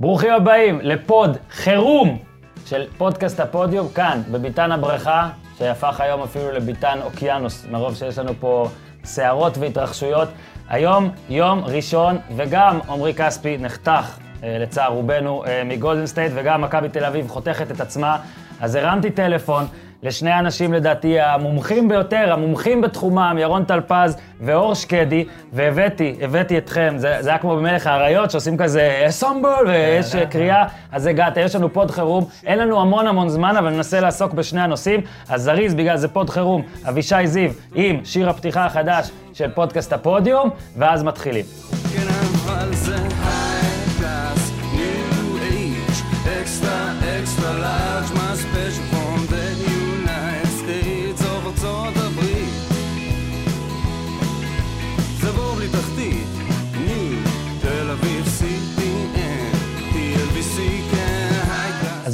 [0.00, 2.18] ברוכים הבאים ל pod חירום
[2.66, 8.68] של פודקאסט הפודיום, כאן, בביתן הבריכה, שהפך היום אפילו לביתן אוקיינוס, מרוב שיש לנו פה
[9.04, 10.28] סערות והתרחשויות.
[10.68, 16.88] היום יום ראשון, וגם עמרי כספי נחתך, אה, לצער רובנו, אה, מגולדן סטייט, וגם מכבי
[16.88, 18.18] תל אביב חותכת את עצמה.
[18.60, 19.66] אז הרמתי טלפון
[20.02, 27.16] לשני אנשים לדעתי המומחים ביותר, המומחים בתחומם, ירון טלפז ואור שקדי, והבאתי, הבאתי אתכם, זה,
[27.20, 31.72] זה היה כמו במלך האריות שעושים כזה סומבול ויש כן, קריאה, אז הגעת, יש לנו
[31.72, 35.00] pod חירום, אין לנו המון המון זמן, אבל ננסה לעסוק בשני הנושאים.
[35.28, 40.50] אז זריז, בגלל זה pod חירום, אבישי זיו עם שיר הפתיחה החדש של פודקאסט הפודיום,
[40.76, 41.44] ואז מתחילים.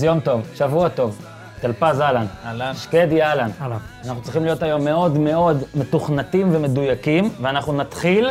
[0.04, 1.26] אז יום טוב, שבוע טוב,
[1.60, 2.74] טלפז אהלן, אהלן.
[2.74, 3.50] שקדי אהלן.
[3.60, 3.76] אהלן.
[4.06, 8.30] אנחנו צריכים להיות היום מאוד מאוד מתוכנתים ומדויקים, ואנחנו נתחיל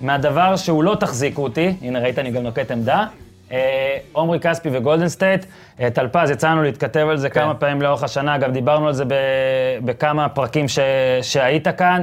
[0.00, 3.06] מהדבר שהוא לא תחזיקו אותי, הנה ראית, אני גם נוקט עמדה.
[3.52, 5.46] אה, עומרי כספי וגולדן סטייט,
[5.80, 7.40] אה, טלפז, יצא לנו להתכתב על זה כן.
[7.40, 9.14] כמה פעמים לאורך השנה, גם דיברנו על זה ב-
[9.84, 10.78] בכמה פרקים ש-
[11.22, 12.02] שהיית כאן.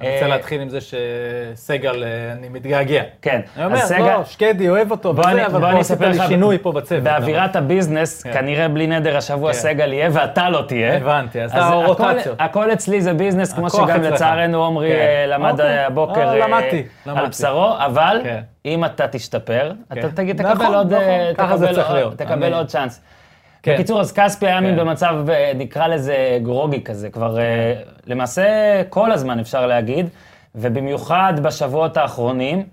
[0.00, 3.02] אני רוצה אה, להתחיל עם זה שסגל, אה, אני מתגעגע.
[3.22, 5.80] כן, אני אומר, סגל- לא, שקדי אוהב אותו, בוא אני, וזה, אבל בוא פה אני
[5.80, 7.02] עשית אספר לי לך, שינוי פה בצוות.
[7.02, 8.32] באווירת הביזנס, כן.
[8.32, 9.58] כנראה בלי נדר השבוע כן.
[9.58, 10.96] סגל יהיה ואתה לא תהיה.
[10.96, 12.36] הבנתי, אז אתה הכל- רוטציות.
[12.40, 14.02] הכל אצלי זה ביזנס, כמו שגם.
[14.02, 14.96] לצערנו עמרי כן.
[14.96, 15.78] אה, למד אוקיי.
[15.84, 17.28] הבוקר למדתי, על למדתי.
[17.28, 18.40] בשרו, אבל כן.
[18.64, 20.08] אם אתה תשתפר, אתה כן.
[20.08, 20.66] תגיד, נכון,
[22.16, 23.00] תקבל עוד צ'אנס.
[23.68, 23.74] כן.
[23.74, 24.80] בקיצור, אז כספי היה מין כן.
[24.80, 27.74] במצב, אה, נקרא לזה גרוגי כזה, כבר אה,
[28.06, 30.08] למעשה כל הזמן אפשר להגיד,
[30.54, 32.66] ובמיוחד בשבועות האחרונים.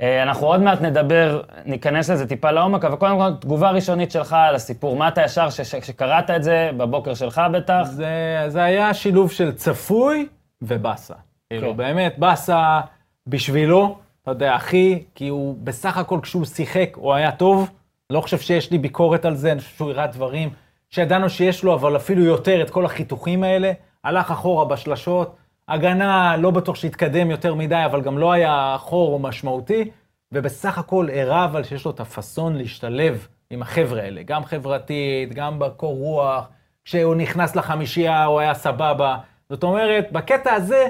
[0.00, 4.32] אה, אנחנו עוד מעט נדבר, ניכנס לזה טיפה לעומק, אבל קודם כל, תגובה ראשונית שלך
[4.32, 4.96] על הסיפור.
[4.96, 5.48] מה אתה ישר,
[5.80, 7.82] כשקראת את זה, בבוקר שלך בטח?
[7.84, 10.26] זה, זה היה שילוב של צפוי
[10.62, 11.14] ובאסה.
[11.50, 12.80] כאילו, באמת, באסה
[13.26, 17.70] בשבילו, אתה יודע, אחי, כי הוא בסך הכל כשהוא שיחק, הוא היה טוב.
[18.10, 20.50] לא חושב שיש לי ביקורת על זה, אני חושב שהוא הראה דברים
[20.90, 23.72] שידענו שיש לו, אבל אפילו יותר את כל החיתוכים האלה.
[24.04, 25.36] הלך אחורה בשלשות,
[25.68, 29.90] הגנה, לא בטוח שהתקדם יותר מדי, אבל גם לא היה חור משמעותי,
[30.32, 35.58] ובסך הכל הראה אבל שיש לו את הפאסון להשתלב עם החבר'ה האלה, גם חברתית, גם
[35.58, 36.48] בקור רוח,
[36.84, 39.16] כשהוא נכנס לחמישייה הוא היה סבבה.
[39.48, 40.88] זאת אומרת, בקטע הזה,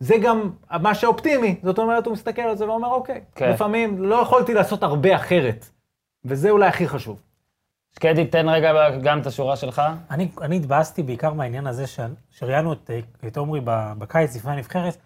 [0.00, 1.54] זה גם מה שאופטימי.
[1.62, 3.50] זאת אומרת, הוא מסתכל על זה ואומר, אוקיי, כן.
[3.50, 5.70] לפעמים לא יכולתי לעשות הרבה אחרת.
[6.24, 7.20] וזה אולי הכי חשוב.
[7.96, 9.82] שקדי, תן רגע גם את השורה שלך.
[10.10, 12.90] אני, אני התבאסתי בעיקר מהעניין הזה ש- שראיינו את,
[13.26, 14.96] את עומרי ב- בקיץ לפני הנבחרת,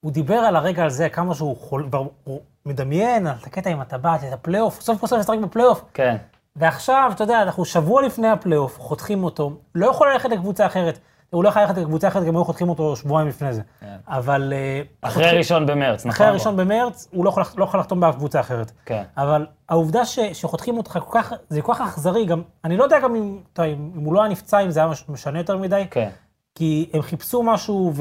[0.00, 1.88] הוא דיבר על הרגע הזה, כמה שהוא חול,
[2.24, 5.84] הוא מדמיין על הקטע עם הטבעת, את הפלייאוף, סוף כל סוף לשחק בפלייאוף.
[5.94, 6.16] כן.
[6.56, 10.98] ועכשיו, אתה יודע, אנחנו שבוע לפני הפלייאוף, חותכים אותו, לא יכול ללכת לקבוצה אחרת.
[11.30, 13.62] הוא לא יכול ללכת לקבוצה אחרת, גם היו חותכים אותו שבועיים לפני זה.
[14.08, 14.52] אבל...
[14.56, 16.10] אה, אחרי חותכים- ראשון במרץ, נכון?
[16.10, 18.72] אחרי הראשון במרץ, הוא לא יכול, לא יכול לחתום באף קבוצה אחרת.
[18.86, 19.02] כן.
[19.16, 23.00] אבל העובדה ש, שחותכים אותך כל כך, זה כל כך אכזרי, גם, אני לא יודע
[23.00, 25.56] גם אם, אתה, אם אם הוא לא היה נפצע, אם זה היה מש- משנה יותר
[25.56, 26.08] מדי, כן.
[26.54, 27.92] כי הם חיפשו משהו,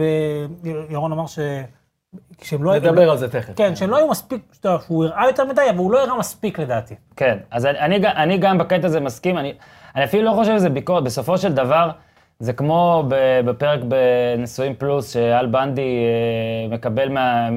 [0.89, 1.39] וירון אמר ש...
[2.41, 2.75] שהם לא...
[2.75, 3.53] נדבר על זה תכף.
[3.55, 6.59] כן, שהם לא היו מספיק, יודע, שהוא הראה יותר מדי, אבל הוא לא הראה מספיק
[6.59, 6.95] לדעתי.
[7.15, 9.53] כן, אז אני, אני, גם- אני גם בקטע הזה מסכים, אני,
[9.95, 11.89] אני אפילו לא חושב שזה ביקורת, בסופו של דבר,
[12.39, 13.03] זה כמו
[13.45, 17.49] בפרק בנישואים פלוס, שאל בנדי אה, מקבל, מה,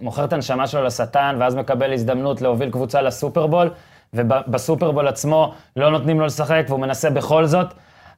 [0.00, 3.70] מוכר את הנשמה שלו לשטן, ואז מקבל הזדמנות להוביל קבוצה לסופרבול,
[4.14, 7.66] ובסופרבול עצמו לא נותנים לו לשחק, והוא מנסה בכל זאת.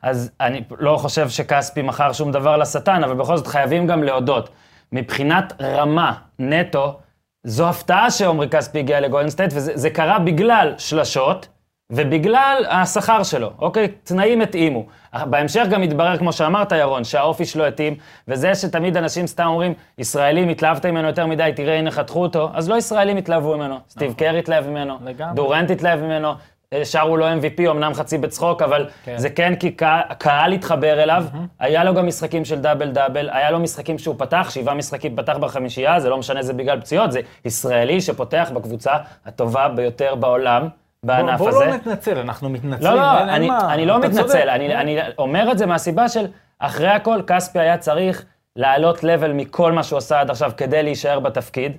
[0.02, 4.48] אז אני לא חושב שכספי מכר שום דבר לשטן, אבל בכל זאת חייבים גם להודות.
[4.92, 6.98] מבחינת רמה נטו,
[7.44, 11.48] זו הפתעה שעומרי כספי הגיע לגולדן סטייט, וזה זה קרה בגלל שלשות
[11.90, 13.88] ובגלל השכר שלו, אוקיי?
[14.04, 14.86] תנאים התאימו.
[15.14, 17.94] בהמשך גם התברר, כמו שאמרת, ירון, שהאופי שלו התאים,
[18.28, 22.68] וזה שתמיד אנשים סתם אומרים, ישראלים התלהבת ממנו יותר מדי, תראה, הנה חתכו אותו, אז
[22.68, 25.34] לא ישראלים התלהבו ממנו, סטיב קר התלהב ממנו, לגמרי.
[25.34, 26.32] דורנט התלהב ממנו,
[26.72, 29.18] אה, שרו לו MVP, אמנם חצי בצחוק, אבל כן.
[29.18, 31.24] זה כן כי קה- הקהל התחבר אליו,
[31.58, 35.36] היה לו גם משחקים של דאבל דאבל, היה לו משחקים שהוא פתח, שבעה משחקים פתח
[35.36, 38.92] בחמישייה, זה לא משנה, זה בגלל פציעות, זה ישראלי שפותח בקבוצה
[39.26, 40.68] הטובה ביותר בעולם,
[41.06, 41.58] בענף בוא, הזה.
[41.58, 42.92] בוא לא נתנצל, אנחנו מתנצלים.
[42.92, 44.48] לא, לא, אין- אני, מה, אני לא מתנצל.
[44.48, 46.26] אני, אני אומר את זה מהסיבה של,
[46.58, 48.24] אחרי הכל, כספי היה צריך
[48.56, 51.76] לעלות לבל מכל מה שהוא עשה עד עכשיו כדי להישאר בתפקיד,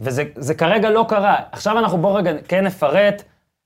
[0.00, 1.36] וזה זה כרגע לא קרה.
[1.52, 3.22] עכשיו אנחנו בואו רגע כן נפרט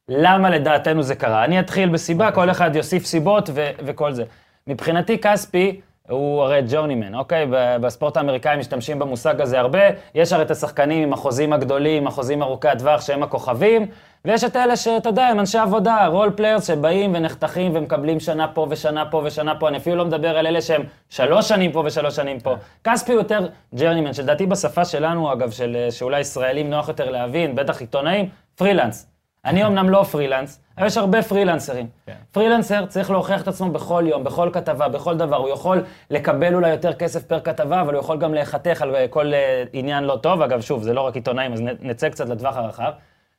[0.09, 1.45] למה לדעתנו זה קרה.
[1.45, 4.25] אני אתחיל בסיבה, כל אחד יוסיף סיבות ו- וכל זה.
[4.67, 7.47] מבחינתי, כספי הוא הרי ג'ורנימן, אוקיי?
[7.81, 9.79] בספורט האמריקאי משתמשים במושג הזה הרבה.
[10.15, 13.87] יש הרי את השחקנים עם החוזים הגדולים, החוזים ארוכי הטווח, שהם הכוכבים,
[14.25, 18.67] ויש את אלה שאתה יודע, הם אנשי עבודה, role players שבאים ונחתכים ומקבלים שנה פה
[18.71, 19.69] ושנה פה ושנה פה.
[19.69, 22.55] אני אפילו לא מדבר על אלה שהם שלוש שנים פה ושלוש שנים פה.
[22.85, 27.81] כספי הוא יותר journeyman, שלדעתי בשפה שלנו, אגב, של, שאולי ישראלים נוח יותר להבין, בטח
[27.81, 29.10] עיתונאים, פרילנס.
[29.45, 31.87] אני אמנם לא פרילנס, אבל יש הרבה פרילנסרים.
[32.07, 32.15] כן.
[32.33, 35.37] פרילנסר צריך להוכיח את עצמו בכל יום, בכל כתבה, בכל דבר.
[35.37, 39.09] הוא יכול לקבל אולי יותר כסף פר כתבה, אבל הוא יכול גם להיחתך על אה,
[39.09, 40.43] כל אה, עניין לא טוב.
[40.43, 42.91] אגב, שוב, זה לא רק עיתונאים, אז נצא קצת לטווח הרחב.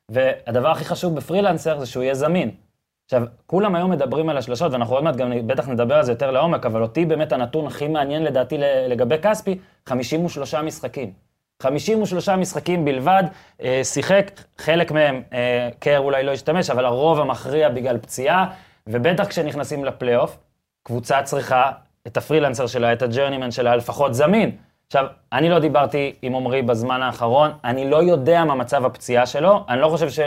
[0.08, 2.50] והדבר הכי חשוב בפרילנסר זה שהוא יהיה זמין.
[3.04, 6.30] עכשיו, כולם היום מדברים על השלשות, ואנחנו עוד מעט גם בטח נדבר על זה יותר
[6.30, 8.56] לעומק, אבל אותי באמת הנתון הכי מעניין לדעתי
[8.88, 11.12] לגבי כספי, 53 משחקים.
[11.62, 13.22] 53 משחקים בלבד,
[13.62, 18.46] אה, שיחק, חלק מהם, אה, קר אולי לא השתמש, אבל הרוב המכריע בגלל פציעה,
[18.86, 20.38] ובטח כשנכנסים לפלייאוף,
[20.82, 21.70] קבוצה צריכה
[22.06, 24.50] את הפרילנסר שלה, את ה journeyman שלה, לפחות זמין.
[24.86, 29.64] עכשיו, אני לא דיברתי עם עמרי בזמן האחרון, אני לא יודע מה מצב הפציעה שלו,
[29.68, 30.20] אני לא חושב ש...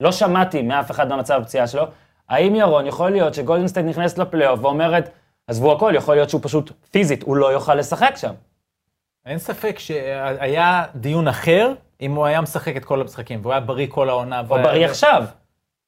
[0.00, 1.84] לא שמעתי מאף אחד מה מצב הפציעה שלו.
[2.28, 5.10] האם ירון, יכול להיות שגולדנסטייט נכנסת לפלייאוף ואומרת,
[5.46, 8.32] עזבו הכל, יכול להיות שהוא פשוט פיזית, הוא לא יוכל לשחק שם.
[9.26, 13.86] אין ספק שהיה דיון אחר אם הוא היה משחק את כל המשחקים, והוא היה בריא
[13.90, 14.40] כל העונה.
[14.40, 15.24] או והיה- בריא עכשיו.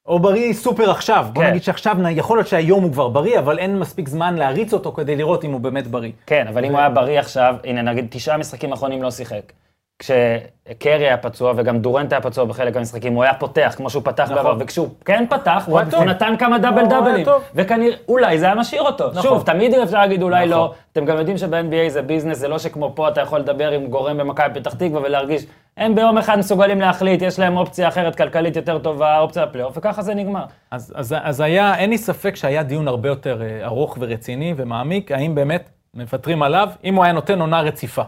[0.06, 1.26] או בריא סופר עכשיו.
[1.32, 1.50] בוא כן.
[1.50, 5.16] נגיד שעכשיו, יכול להיות שהיום הוא כבר בריא, אבל אין מספיק זמן להריץ אותו כדי
[5.16, 6.12] לראות אם הוא באמת בריא.
[6.26, 9.52] כן, אבל אם הוא היה בריא עכשיו, הנה נגיד תשעה משחקים אחרונים לא שיחק.
[10.00, 14.24] כשקרי היה פצוע וגם דורנט היה פצוע בחלק מהמשחקים, הוא היה פותח כמו שהוא פתח
[14.24, 14.36] נכון.
[14.36, 16.02] בעבר, וכשהוא כן פתח, הוא, הוא טוב.
[16.02, 17.26] נתן כמה דאבל דאבלים.
[17.54, 19.08] וכנראה, אולי זה היה משאיר אותו.
[19.10, 19.22] נכון.
[19.22, 20.58] שוב, תמיד אפשר להגיד אולי נכון.
[20.58, 20.72] לא.
[20.92, 24.18] אתם גם יודעים שב-NBA זה ביזנס, זה לא שכמו פה אתה יכול לדבר עם גורם
[24.18, 28.78] במכבי פתח תקווה ולהרגיש, הם ביום אחד מסוגלים להחליט, יש להם אופציה אחרת כלכלית יותר
[28.78, 30.44] טובה, אופציה לפלייאוף, וככה זה נגמר.
[30.70, 35.12] אז, אז, אז היה, אין לי ספק שהיה דיון הרבה יותר אה, ארוך ורציני ומעמיק,
[35.12, 38.02] האם באמת מוותרים עליו, אם הוא היה נותן עונה רציפה.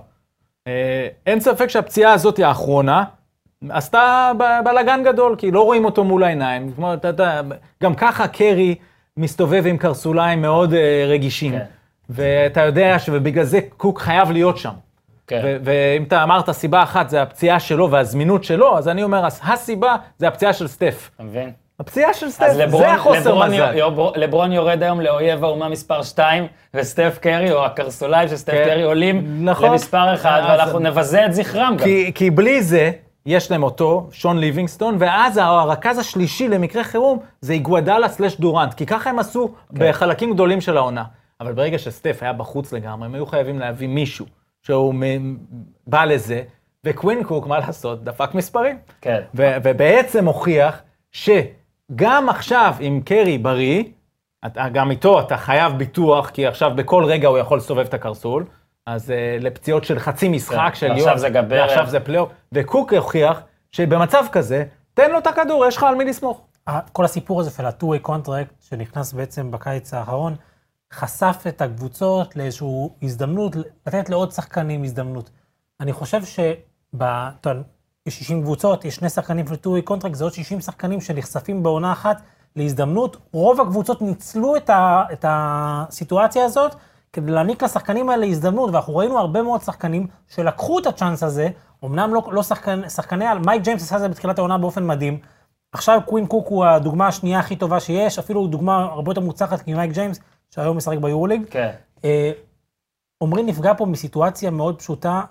[0.67, 3.05] אה, אין ספק שהפציעה הזאת היא האחרונה,
[3.69, 4.32] עשתה
[4.64, 6.73] בלאגן גדול, כי לא רואים אותו מול העיניים.
[6.73, 7.41] כמו, אתה יודע,
[7.82, 8.75] גם ככה קרי
[9.17, 11.53] מסתובב עם קרסוליים מאוד אה, רגישים.
[11.53, 11.64] כן.
[12.11, 14.73] ואתה יודע שבגלל זה קוק חייב להיות שם.
[15.26, 15.59] כן.
[15.64, 20.29] ואם אתה אמרת סיבה אחת זה הפציעה שלו והזמינות שלו, אז אני אומר, הסיבה זה
[20.29, 21.11] הפציעה של סטף.
[21.17, 21.50] אתה מבין?
[21.81, 23.75] הפציעה של סטף, לברון, זה החוסר לברון, מזל.
[23.77, 28.65] יור- לברון יורד היום לאויב האומה מספר 2, וסטף קרי, או הקרסוליים של סטף כן.
[28.65, 29.71] קרי, עולים נכון.
[29.71, 31.85] למספר 1, אז- ואנחנו נבזה את זכרם גם.
[31.85, 32.91] כי, כי בלי זה,
[33.27, 38.87] יש להם אותו, שון ליבינגסטון, ואז הרכז השלישי למקרה חירום זה איגוודאלה סלש דורנט, כי
[38.87, 39.55] ככה הם עשו כן.
[39.91, 41.05] בחלקים גדולים של העונה.
[41.41, 44.27] אבל ברגע שסטף היה בחוץ לגמרי, הם היו חייבים להביא מישהו
[44.63, 44.95] שהוא
[45.87, 46.43] בא לזה,
[46.85, 48.79] וקווין קוק, מה לעשות, דפק מספרים.
[49.01, 49.21] כן.
[49.35, 50.83] ובעצם הוכיח
[51.93, 53.85] שגם עכשיו, עם קרי בריא,
[54.47, 58.44] אתה, גם איתו אתה חייב ביטוח, כי עכשיו בכל רגע הוא יכול לסובב את הקרסול,
[58.87, 61.61] אז אה, לפציעות של חצי משחק כן, של ועכשיו יום, זה גברת.
[61.61, 66.05] ועכשיו זה פלייאוף, וקוק הוכיח שבמצב כזה, תן לו את הכדור, יש לך על מי
[66.05, 66.41] לסמוך.
[66.93, 70.35] כל הסיפור הזה של ה-2-way contract שנכנס בעצם בקיץ האחרון,
[70.93, 72.69] חשף את הקבוצות לאיזושהי
[73.03, 73.56] הזדמנות,
[73.87, 75.31] לתת לעוד שחקנים הזדמנות.
[75.81, 77.62] אני חושב יודע,
[78.06, 82.22] יש 60 קבוצות, יש שני שחקנים 2-way contract, זה עוד 60 שחקנים שנחשפים בעונה אחת
[82.56, 83.16] להזדמנות.
[83.32, 85.04] רוב הקבוצות ניצלו את, ה...
[85.12, 86.75] את הסיטואציה הזאת
[87.12, 91.49] כדי להעניק לשחקנים האלה הזדמנות, ואנחנו ראינו הרבה מאוד שחקנים שלקחו את הצ'אנס הזה,
[91.84, 95.19] אמנם לא, לא שחקן, שחקני על, מייק ג'יימס עשה את זה בתחילת העונה באופן מדהים,
[95.72, 99.92] עכשיו קווין קוק הוא הדוגמה השנייה הכי טובה שיש, אפילו דוגמה הרבה יותר מוצלחת ממייק
[99.92, 101.42] ג'יימס, שהיום משחק ביורוליג.
[101.50, 101.71] כן.
[102.04, 102.32] אה,
[103.23, 105.23] עמרי נפגע פה מסיטואציה מאוד פשוטה,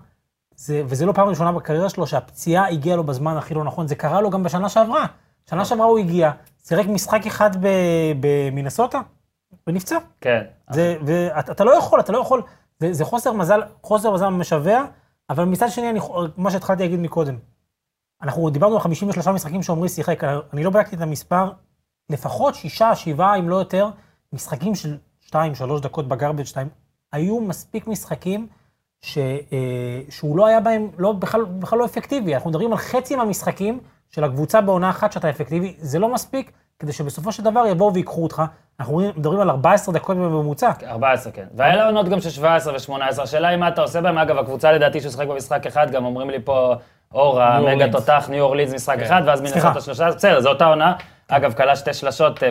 [0.61, 3.95] זה, וזה לא פעם ראשונה בקריירה שלו שהפציעה הגיעה לו בזמן הכי לא נכון, זה
[3.95, 5.05] קרה לו גם בשנה שעברה.
[5.49, 6.31] שנה שעברה הוא הגיע,
[6.63, 7.49] שיחק משחק אחד
[8.19, 9.01] במינסוטה,
[9.67, 9.97] ונפצע.
[10.21, 10.41] כן.
[10.71, 12.41] זה, ואתה אתה לא יכול, אתה לא יכול,
[12.79, 14.85] זה, זה חוסר מזל, חוסר מזל משווע,
[15.29, 15.99] אבל מצד שני, אני,
[16.37, 17.37] מה שהתחלתי להגיד מקודם,
[18.21, 21.51] אנחנו דיברנו על 53 משחקים שעמרי שיחק, אני לא בדקתי את המספר,
[22.09, 23.89] לפחות שישה, שבעה, אם לא יותר,
[24.33, 24.97] משחקים של
[25.29, 25.33] 2-3
[25.81, 26.69] דקות בגרבג' 2,
[27.11, 28.47] היו מספיק משחקים
[29.01, 32.35] ש, אה, שהוא לא היה בהם, לא, בכלל, בכלל לא אפקטיבי.
[32.35, 33.79] אנחנו מדברים על חצי מהמשחקים
[34.09, 38.23] של הקבוצה בעונה אחת שאתה אפקטיבי, זה לא מספיק כדי שבסופו של דבר יבואו ויקחו
[38.23, 38.43] אותך.
[38.79, 40.71] אנחנו מדברים על 14 דקות בממוצע.
[40.87, 41.45] 14, כן.
[41.55, 43.21] והיה לו עונות גם של 17 ו-18.
[43.21, 44.17] השאלה היא מה אתה עושה בהם.
[44.17, 46.75] אגב, הקבוצה לדעתי ששיחק במשחק אחד, גם אומרים לי פה,
[47.13, 47.91] אור, המגה.
[47.91, 49.03] תותח, ניו אורלינס משחק כן.
[49.03, 49.41] אחד, ואז.
[49.41, 50.93] מנסות שלושה, בסדר, זו אותה עונה.
[51.27, 52.49] אגב, כלה שתי שלשות אה,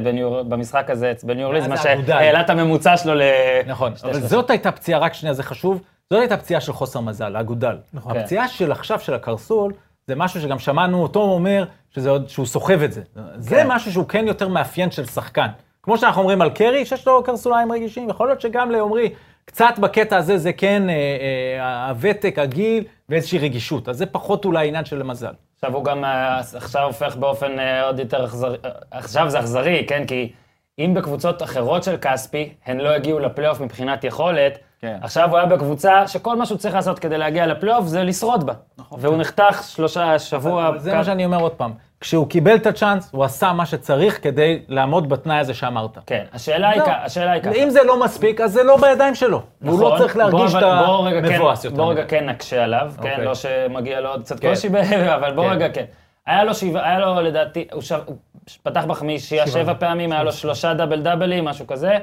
[0.48, 1.76] במשחק הזה בניו אורלינס, מה.
[1.76, 3.22] שהעלה את הממוצע שלו ל...
[3.66, 4.12] נכון, אבל.
[4.12, 7.76] זאת הייתה פציעה, רק שנייה, זה חשוב, זאת הייתה פציעה של חוסר מזל, האגודל.
[7.92, 8.16] נכון.
[8.16, 9.72] הפציעה של עכשיו, של הקרסול,
[10.06, 13.02] זה משהו שגם שמענו אותו אומר, שזה עוד, שהוא סוחב את זה.
[13.36, 13.66] זה כן.
[13.68, 15.46] משהו שהוא כן יותר מאפיין של שחקן.
[15.82, 19.12] כמו שאנחנו אומרים על קרי, שיש לו קרסוליים רגישים, יכול להיות שגם לעומרי
[19.44, 23.88] קצת בקטע הזה זה כן אה, אה, הוותק, הגיל ואיזושהי רגישות.
[23.88, 25.32] אז זה פחות אולי עניין של מזל.
[25.56, 29.84] עכשיו הוא גם אה, עכשיו הופך באופן אה, עוד יותר אכזרי, אה, עכשיו זה אכזרי,
[29.88, 30.06] כן?
[30.06, 30.32] כי
[30.78, 34.96] אם בקבוצות אחרות של כספי, הן לא הגיעו לפלייאוף מבחינת יכולת, כן.
[35.02, 38.52] עכשיו הוא היה בקבוצה שכל מה שהוא צריך לעשות כדי להגיע לפלייאוף זה לשרוד בה.
[38.98, 40.68] והוא נחתך שלושה שבוע...
[40.68, 41.72] אבל זה מה שאני אומר עוד פעם.
[42.00, 45.98] כשהוא קיבל את הצ'אנס, הוא עשה מה שצריך כדי לעמוד בתנאי הזה שאמרת.
[46.06, 46.86] כן, השאלה היא זהו.
[46.86, 47.52] כ- השאלה היא ככה.
[47.54, 49.42] אם זה לא מספיק, אז זה לא בידיים שלו.
[49.62, 49.98] לא נכון.
[49.98, 51.76] צריך להרגיש בוא, שאתה אבל- בוא רגע כן- מבואס יותר.
[51.76, 52.04] בוא רגע.
[52.04, 53.24] כן נקשה עליו, כן, אוקיי.
[53.24, 54.48] לא שמגיע לו עוד קצת כן.
[54.50, 54.68] קושי,
[55.14, 55.50] אבל בוא כן.
[55.50, 55.84] רגע כן.
[56.26, 58.16] היה לו שבעה, היה לו לדעתי, הוא הוא
[58.62, 61.98] פתח בחמישייה שבע פעמים, היה לו שלושה דאבל דאבלים, משהו כזה.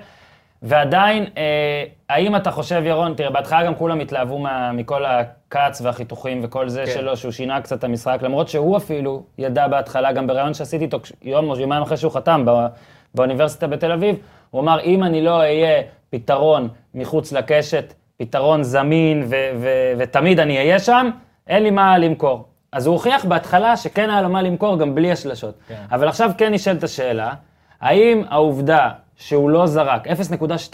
[0.61, 6.39] ועדיין, אה, האם אתה חושב, ירון, תראה, בהתחלה גם כולם התלהבו מה, מכל הכץ והחיתוכים
[6.43, 6.91] וכל זה כן.
[6.91, 10.99] שלו, שהוא שינה קצת את המשחק, למרות שהוא אפילו ידע בהתחלה, גם בריאיון שעשיתי איתו
[11.21, 12.67] יום או יומיים אחרי שהוא חתם בא,
[13.15, 14.15] באוניברסיטה בתל אביב,
[14.51, 20.57] הוא אמר, אם אני לא אהיה פתרון מחוץ לקשת, פתרון זמין ו- ו- ותמיד אני
[20.57, 21.09] אהיה שם,
[21.47, 22.45] אין לי מה למכור.
[22.71, 25.55] אז הוא הוכיח בהתחלה שכן היה לו מה למכור גם בלי השלשות.
[25.67, 25.75] כן.
[25.91, 27.33] אבל עכשיו כן נשאלת השאלה,
[27.81, 30.73] האם העובדה שהוא לא זרק 0.2,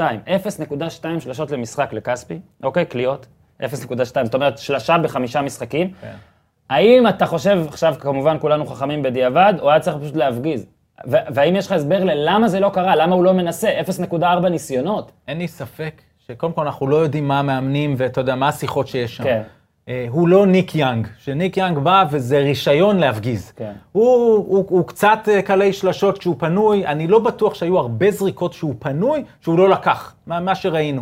[0.72, 3.28] 0.2 שלשות למשחק לכספי, אוקיי, קליעות,
[3.62, 3.66] 0.2,
[4.24, 6.14] זאת אומרת שלשה בחמישה משחקים, כן.
[6.70, 10.66] האם אתה חושב, עכשיו כמובן כולנו חכמים בדיעבד, או היה צריך פשוט להפגיז?
[11.06, 13.82] והאם יש לך הסבר ללמה זה לא קרה, למה הוא לא מנסה,
[14.12, 15.12] 0.4 ניסיונות?
[15.28, 19.16] אין לי ספק שקודם כל אנחנו לא יודעים מה המאמנים ואתה יודע מה השיחות שיש
[19.16, 19.24] שם.
[19.24, 19.42] כן.
[19.90, 23.52] אה, הוא לא ניק יאנג, שניק יאנג בא וזה רישיון להפגיז.
[23.56, 23.72] כן.
[23.92, 28.54] הוא, הוא, הוא קצת אה, קלי שלשות כשהוא פנוי, אני לא בטוח שהיו הרבה זריקות
[28.54, 31.02] שהוא פנוי, שהוא לא לקח, מה, מה שראינו.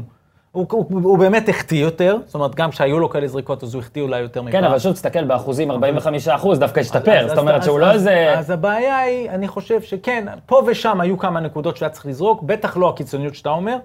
[0.51, 3.81] הוא, הוא, הוא באמת החטיא יותר, זאת אומרת, גם כשהיו לו כאלה זריקות, אז הוא
[3.81, 4.51] החטיא אולי יותר מפעם.
[4.61, 7.93] כן, אבל שוב, תסתכל, באחוזים 45 אחוז, דווקא השתפר, זאת אומרת אז- שהוא לא אז-
[7.95, 8.33] איזה...
[8.39, 12.77] אז הבעיה היא, אני חושב שכן, פה ושם היו כמה נקודות שהיה צריך לזרוק, בטח
[12.77, 13.77] לא הקיצוניות שאתה אומר,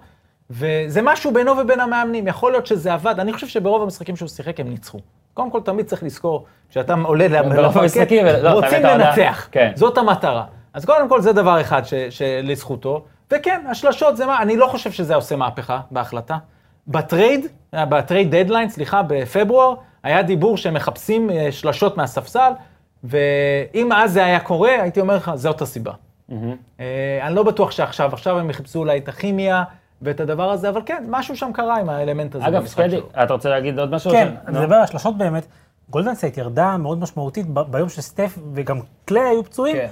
[0.51, 4.61] וזה משהו בינו ובין המאמנים, יכול להיות שזה עבד, אני חושב שברוב המשחקים שהוא שיחק
[4.61, 4.99] הם ניצחו.
[5.35, 8.83] קודם כל, תמיד צריך לזכור, כשאתה עולה ברוב המשחקים, לא, רוצים.
[8.83, 9.73] לנצח, כן.
[9.75, 10.45] זאת המטרה.
[10.75, 14.93] אז קודם כל, זה דבר אחד ש- שלזכותו, וכן, השלשות זה מה, אני לא חושב
[14.93, 16.37] שזה עושה מהפכה בהחלטה.
[16.89, 22.53] ב trade, אה, ב trade deadline, סליחה, בפברואר, היה דיבור שהם מחפשים אה, שלשות מהספסל,
[23.05, 25.93] ואם אז זה היה קורה, הייתי אומר לך, זאת הסיבה.
[26.81, 29.65] אה, אני לא בטוח שעכשיו, עכשיו הם יחפשו אולי את הכימיה
[30.03, 33.09] ואת הדבר הזה, אבל כן, משהו שם קרה עם האלמנט הזה אגב, שלו.
[33.23, 34.11] אתה רוצה להגיד עוד משהו?
[34.11, 34.59] כן, אני.
[34.59, 35.47] מדבר על השלשות באמת.
[35.91, 39.77] גולדנסטייט ירדה מאוד משמעותית ביום שסטף וגם קליי היו פצועים.
[39.77, 39.89] כן.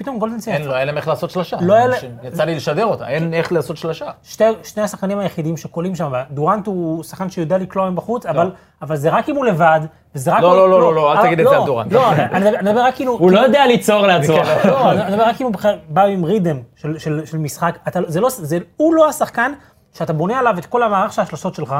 [0.00, 1.56] פתאום גולדנסטייט, אין, לא היה להם איך לעשות שלושה.
[1.60, 4.06] לא היה לה- יצא לי לשדר אותה, אין איך לעשות שלושה.
[4.22, 8.50] שתי, שני השחקנים היחידים שקולעים שם, דורנט הוא שחקן שיודע לקלוע מבחוץ, אבל,
[8.82, 9.80] אבל זה רק אם הוא לבד,
[10.14, 10.42] וזה רק...
[10.42, 11.92] לא, הוא- לא, לא, לא, לא, אל אה, תגיד את זה על דורנט.
[11.92, 13.12] לא, אני אני מדבר רק כאילו...
[13.18, 14.36] הוא לא יודע ליצור לעצמו.
[14.64, 15.54] לא, אני מדבר רק אם הוא
[15.88, 19.52] בא עם rhythm של, של, של משחק, אתה, זה לא, זה, הוא לא השחקן
[19.92, 21.74] שאתה בונה עליו את כל המערך של השלשות שלך,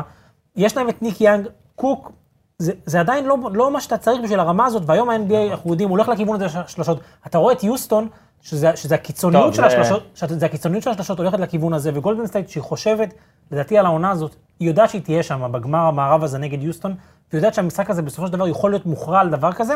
[0.56, 1.46] יש להם את ניק יאנג,
[1.76, 2.12] קוק,
[2.60, 5.88] זה, זה עדיין לא, לא מה שאתה צריך בשביל הרמה הזאת, והיום ה-NBA, אנחנו יודעים,
[5.88, 7.00] הוא הולך לכיוון הזה של השלשות.
[7.26, 8.08] אתה רואה את יוסטון,
[8.42, 12.26] שזה, שזה הקיצוניות טוב, של זה- השלשות, שזה הקיצוניות של השלשות הולכת לכיוון הזה, וגולדן
[12.26, 13.14] סטייט, שהיא חושבת,
[13.50, 16.94] לדעתי על העונה הזאת, היא יודעת שהיא תהיה שם בגמר המערב הזה נגד יוסטון,
[17.32, 19.74] והיא יודעת שהמשחק הזה בסופו של דבר יכול להיות מוכרע על דבר כזה.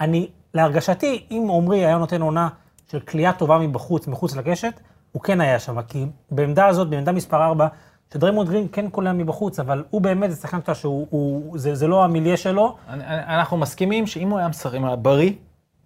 [0.00, 2.48] אני, להרגשתי, אם עמרי היה נותן עונה
[2.90, 4.80] של כליאה טובה מבחוץ, מחוץ לקשת,
[5.12, 7.66] הוא כן היה שם, כי בעמדה הזאת, בעמדה מספר 4,
[8.14, 12.04] שדריימונד גרין כן קולע מבחוץ, אבל הוא באמת, זה שחקן שהוא, הוא, זה, זה לא
[12.04, 15.32] המיליה שלו, אני- אני- אנחנו מסכימים שאם הוא היה מסרים בריא,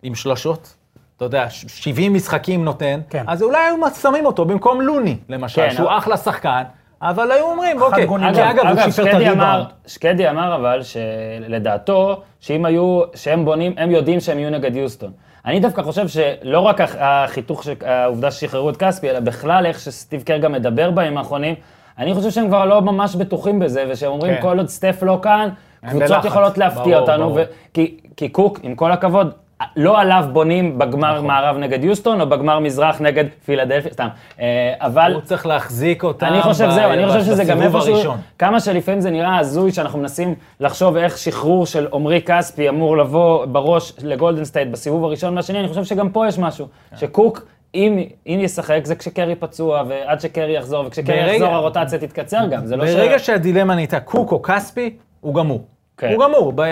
[0.02, 0.74] עם שלשות,
[1.16, 3.24] אתה יודע, ש- 70 משחקים נותן, כן.
[3.26, 6.62] אז אולי היו שמים אותו במקום לוני, למשל, כן, שהוא אבל- אחלה שחקן,
[7.02, 8.34] אבל היו אומרים, אוקיי, גונים.
[8.34, 9.66] כי אגב, הוא שיפר את שקדי אמר, הריבאונד.
[9.86, 15.12] שקדי אמר אבל שלדעתו, שאם היו, שהם בונים, הם יודעים שהם יהיו נגד יוסטון.
[15.46, 20.22] אני דווקא חושב שלא רק הח- החיתוך, העובדה ששחררו את כספי, אלא בכלל איך שסטיב
[20.22, 21.54] קר גם מדבר בימים האחרונים,
[22.00, 24.42] אני חושב שהם כבר לא ממש בטוחים בזה, ושהם אומרים, כן.
[24.42, 25.48] כל עוד סטף לא כאן,
[25.90, 26.24] קבוצות.
[26.24, 27.36] יכולות להפתיע ברור, אותנו, ברור.
[27.36, 29.32] ו- כי, כי קוק, עם כל הכבוד,
[29.76, 31.26] לא עליו בונים בגמר נכון.
[31.26, 34.08] מערב נגד יוסטון, או בגמר מזרח נגד פילדלפיה, סתם.
[34.40, 35.12] אה, אבל...
[35.14, 38.16] הוא צריך להחזיק אותם אני חושב, ב- זהו, אני חושב שזה גם איפשהו, הראשון.
[38.38, 43.44] כמה שלפעמים זה נראה הזוי שאנחנו מנסים לחשוב איך שחרור של עמרי כספי אמור לבוא
[43.44, 46.96] בראש לגולדן סטייט בסיבוב הראשון והשני, אני חושב שגם פה יש משהו, כן.
[46.96, 52.46] שקוק, אם, אם ישחק, זה כשקרי פצוע, ועד שקרי יחזור, וכשקרי ברגע- יחזור הרוטציה תתקצר
[52.50, 52.90] גם, זה לא ש...
[52.90, 55.64] ברגע שהדילמה נהייתה קוק או כספי, הוא גמור.
[55.96, 56.12] כן.
[56.12, 56.62] הוא גמור, ב-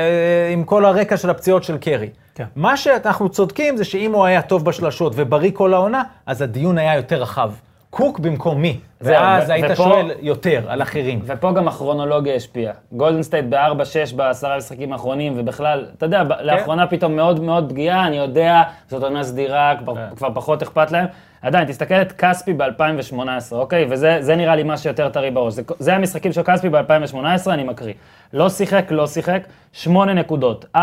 [0.53, 2.09] עם כל הרקע של הפציעות של קרי.
[2.35, 2.45] כן.
[2.57, 6.97] מה שאנחנו צודקים זה שאם הוא היה טוב בשלשות ובריא כל העונה, אז הדיון היה
[6.97, 7.51] יותר רחב.
[7.91, 8.79] קוק במקום מי.
[9.01, 11.21] ואז ו- היית ופה- שואל יותר על אחרים.
[11.25, 12.73] ופה גם הכרונולוגיה השפיעה.
[12.93, 18.07] גולדן סטייט ב-4-6 בעשרה משחקים האחרונים, ובכלל, אתה יודע, ב- לאחרונה פתאום מאוד מאוד פגיעה,
[18.07, 20.17] אני יודע, זאת עונה סדירה, כבר, כן.
[20.17, 21.07] כבר פחות אכפת להם.
[21.43, 23.19] עדיין, תסתכל את כספי ב-2018,
[23.53, 23.87] אוקיי?
[23.91, 25.55] וזה זה נראה לי מה שיותר טרי בראש.
[25.55, 27.17] זה, זה המשחקים של כספי ב-2018,
[27.51, 27.95] אני מקריא.
[28.33, 29.43] לא שיחק, לא שיחק,
[29.73, 30.79] 8 נקודות, 4-6,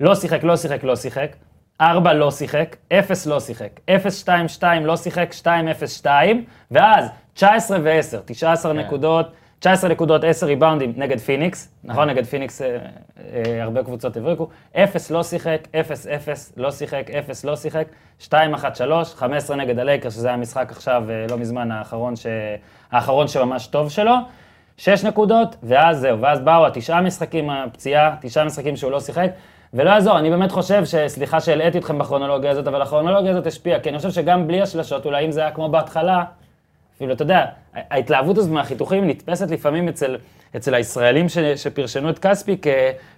[0.00, 1.28] לא שיחק, לא שיחק, לא שיחק.
[1.82, 3.80] 4 לא שיחק, 0 לא שיחק,
[4.60, 5.30] 0-2-2 לא שיחק,
[6.02, 6.06] 2-0-2,
[6.70, 8.78] ואז 19 ו-10, 19 כן.
[8.78, 12.10] נקודות, 19 נקודות, 10 ריבאונדים נגד פיניקס, נכון?
[12.10, 12.78] נגד פיניקס אה,
[13.34, 15.76] אה, הרבה קבוצות הבריקו, 0 לא שיחק, 0-0
[16.56, 17.86] לא שיחק, 0 לא שיחק,
[18.20, 18.32] 2-1-3,
[19.14, 22.26] 15 נגד הלייקרס, שזה היה משחק עכשיו, אה, לא מזמן, האחרון, ש...
[22.92, 24.14] האחרון שממש טוב שלו.
[24.76, 29.30] שש נקודות, ואז זהו, ואז באו התשעה משחקים, הפציעה, תשעה משחקים שהוא לא שיחק,
[29.74, 33.88] ולא יעזור, אני באמת חושב שסליחה שהלאיתי אתכם בכרונולוגיה הזאת, אבל הכרונולוגיה הזאת השפיעה, כי
[33.88, 36.24] אני חושב שגם בלי השלשות, אולי אם זה היה כמו בהתחלה,
[36.96, 40.16] אפילו, אתה יודע, ההתלהבות הזאת מהחיתוכים נתפסת לפעמים אצל,
[40.56, 42.66] אצל הישראלים ש, שפרשנו את כספי כ,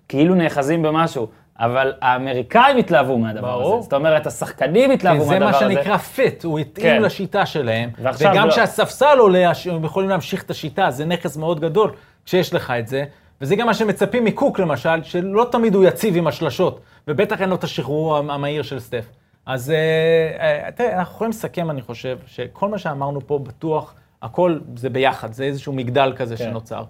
[0.09, 1.27] כאילו נאחזים במשהו,
[1.59, 3.75] אבל האמריקאים התלהבו מהדבר ברור.
[3.75, 3.83] הזה.
[3.83, 5.75] זאת אומרת, השחקנים כי התלהבו זה מהדבר מה הזה.
[5.75, 7.03] שנקרא פיט, הוא התאים כן.
[7.03, 7.91] לשיטה שלהם.
[8.33, 8.51] וגם לא.
[8.53, 11.91] כשהספסל עולה, הש- הם יכולים להמשיך את השיטה, זה נכס מאוד גדול
[12.27, 13.05] כשיש לך את זה.
[13.45, 17.55] וזה גם מה שמצפים מקוק למשל, שלא תמיד הוא יציב עם השלשות, ובטח אין לו
[17.55, 19.05] את השחרור המ- המהיר של סטף.
[19.47, 24.59] אז אה, אה, תראה, אנחנו יכולים לסכם, אני חושב, שכל מה שאמרנו פה בטוח, הכל
[24.77, 26.45] זה ביחד, זה איזשהו מגדל כזה כן.
[26.45, 26.83] שנוצר.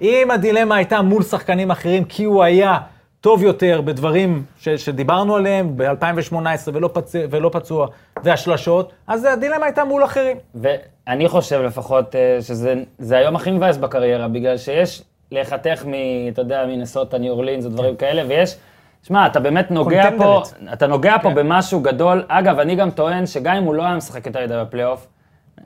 [0.00, 2.78] אם הדילמה הייתה מול שחקנים אחרים, כי הוא היה
[3.20, 6.36] טוב יותר בדברים ש, שדיברנו עליהם ב-2018
[6.72, 7.12] ולא, פצ...
[7.30, 7.86] ולא פצוע,
[8.24, 10.36] והשלשות, אז הדילמה הייתה מול אחרים.
[10.54, 15.02] ואני חושב לפחות אה, שזה זה היום הכי מבאס בקריירה, בגלל שיש
[15.32, 15.92] להיחתך מ...
[16.32, 18.56] אתה יודע, מנסוטה, ניו אורלינס ודברים כאלה, ויש...
[19.02, 20.42] שמע, אתה באמת נוגע פה.
[20.72, 21.34] אתה נוגע פה כן.
[21.34, 22.24] במשהו גדול.
[22.28, 25.06] אגב, אני גם טוען שגם אם הוא לא היה משחק יותר מדי בפלייאוף,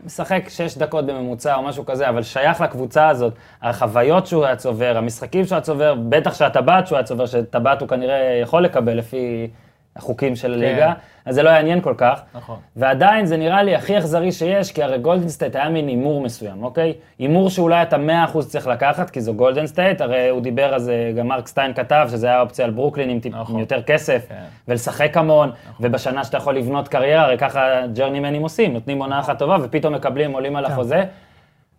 [0.05, 3.33] משחק שש דקות בממוצע או משהו כזה, אבל שייך לקבוצה הזאת,
[3.63, 7.89] החוויות שהוא היה צובר, המשחקים שהוא היה צובר, בטח שהטבעת שהוא היה צובר, שטבעת הוא
[7.89, 9.49] כנראה יכול לקבל לפי
[9.97, 10.93] החוקים של הליגה,
[11.26, 12.21] אז זה לא יעניין כל כך.
[12.35, 12.57] נכון.
[12.76, 16.62] ועדיין זה נראה לי הכי אכזרי שיש, כי הרי גולדן סטייט היה מין הימור מסוים,
[16.62, 16.93] אוקיי?
[17.19, 17.97] הימור שאולי אתה
[18.35, 22.09] 100% צריך לקחת, כי זו גולדן סטייט, הרי הוא דיבר זה, גם מרק סטיין כתב,
[22.11, 23.55] שזה היה אופציה על ברוקלין עם, טיפ, נכון.
[23.55, 24.35] עם יותר כסף, כן.
[24.69, 25.50] ולשחק המון,
[25.81, 29.95] ובשנה שאתה יכול לבנות קריירה, הרי ככה journeyman ים עושים, נותנים עונה אחת טובה, ופתאום
[29.95, 31.05] מקבלים, עולים על כן.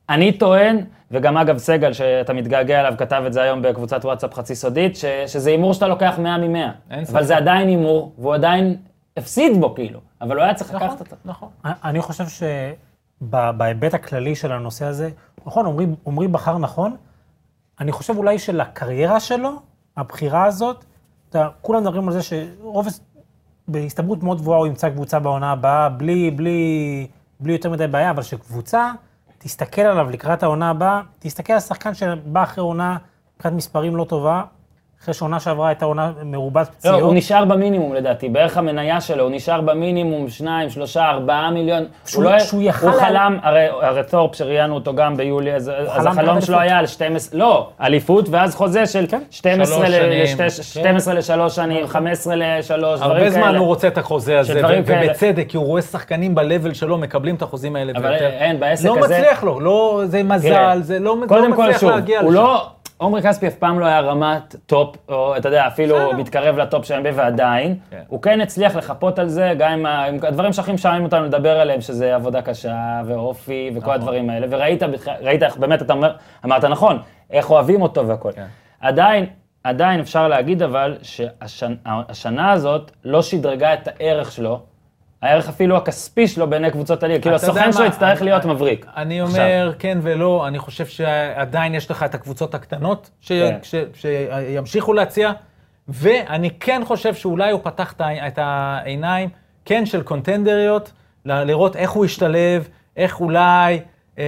[0.09, 0.77] אני טוען,
[1.11, 5.05] וגם אגב סגל, שאתה מתגעגע אליו, כתב את זה היום בקבוצת וואטסאפ חצי סודית, ש,
[5.27, 6.43] שזה הימור שאתה לוקח 100 מ-100.
[6.91, 7.21] אין אבל ספק.
[7.21, 8.75] זה עדיין הימור, והוא עדיין
[9.17, 11.15] הפסיד בו כאילו, אבל הוא היה צריך לקחת אותו.
[11.25, 11.49] נכון.
[11.65, 12.23] אני חושב
[13.21, 15.09] שבהיבט הכללי של הנושא הזה,
[15.45, 16.95] נכון, עמרי- עמרי בחר נכון,
[17.79, 19.51] אני חושב אולי שלקריירה שלו,
[19.97, 20.85] הבחירה הזאת,
[21.29, 23.01] אתה כולם מדברים על זה שרוב, הס-
[23.67, 27.07] בהסתברות מאוד גבוהה הוא ימצא קבוצה בעונה הבאה, בלי, בלי,
[27.39, 28.91] בלי יותר מדי בעיה, אבל שקבוצה
[29.47, 32.97] תסתכל עליו לקראת העונה הבאה, תסתכל על שחקן שבא אחרי עונה,
[33.35, 34.43] מבחינת מספרים לא טובה,
[35.03, 37.01] אחרי שעונה שעברה הייתה עונה מרובת לא, פציעות.
[37.01, 41.85] הוא נשאר במינימום לדעתי, בערך המניה שלו, הוא נשאר במינימום 2, 3, 4 מיליון.
[42.05, 45.71] שהוא- הוא לא- שהוא יכל הוא חלם, הרי, הרי תורפ, שראיינו אותו גם ביולי, אז,
[45.87, 46.59] אז החלום שלו.
[46.59, 49.21] היה על 12, לא, אליפות, ואז חוזה של כן.
[49.29, 50.23] 12 שלוש ל- שנים.
[50.23, 53.57] לשתי- 12 לשלוש שנים, 15 לשלוש, דברים הרבה זמן כאלה.
[53.57, 55.07] הוא רוצה את החוזה הזה, כאלה.
[55.07, 58.25] ובצדק, כי הוא רואה שחקנים ב-level שלו מקבלים את החוזים האלה אבל ויותר.
[58.27, 61.61] אין, בעסק לא הזה- מצליח לו, לא, זה מזל, תראה, זה לא לא קודם כל,
[61.63, 62.41] מצליח שוב, להגיע הוא לשם.
[62.97, 66.13] עומרי כספי אף פעם לא היה רמת טופ, או אתה יודע, אפילו.
[66.13, 68.01] מתקרב לטופ של NBA, ועדיין, כן.
[68.07, 72.15] הוא כן הצליח לחפות על זה, גם עם הדברים שהכי משעמם אותנו לדבר עליהם, שזה
[72.15, 73.93] עבודה קשה, ואופי, וכל נכון.
[73.93, 74.83] הדברים האלה, וראית,
[75.21, 76.99] ראית איך, באמת, אתה אומר, אמרת נכון,
[77.31, 78.31] איך אוהבים אותו והכל.
[78.31, 78.45] כן.
[78.81, 79.25] עדיין,
[79.63, 84.59] עדיין אפשר להגיד אבל, שהשנה הזאת לא שדרגה את הערך שלו,
[85.21, 87.85] הערך אפילו הכספי שלו בעיני קבוצות הליגה, כאילו הסוכן שלו?
[87.85, 88.85] יצטרך אני- להיות מבריק.
[88.97, 89.35] אני עכשיו.
[89.35, 93.57] אומר כן ולא, אני חושב שעדיין יש לך את הקבוצות הקטנות ש- כן.
[93.63, 95.31] ש- שימשיכו להציע,
[95.87, 99.29] ואני כן חושב שאולי הוא פתח את העיניים,
[99.65, 100.91] כן של קונטנדריות,
[101.25, 103.79] ל- לראות איך הוא ישתלב, איך אולי...
[104.19, 104.23] אה,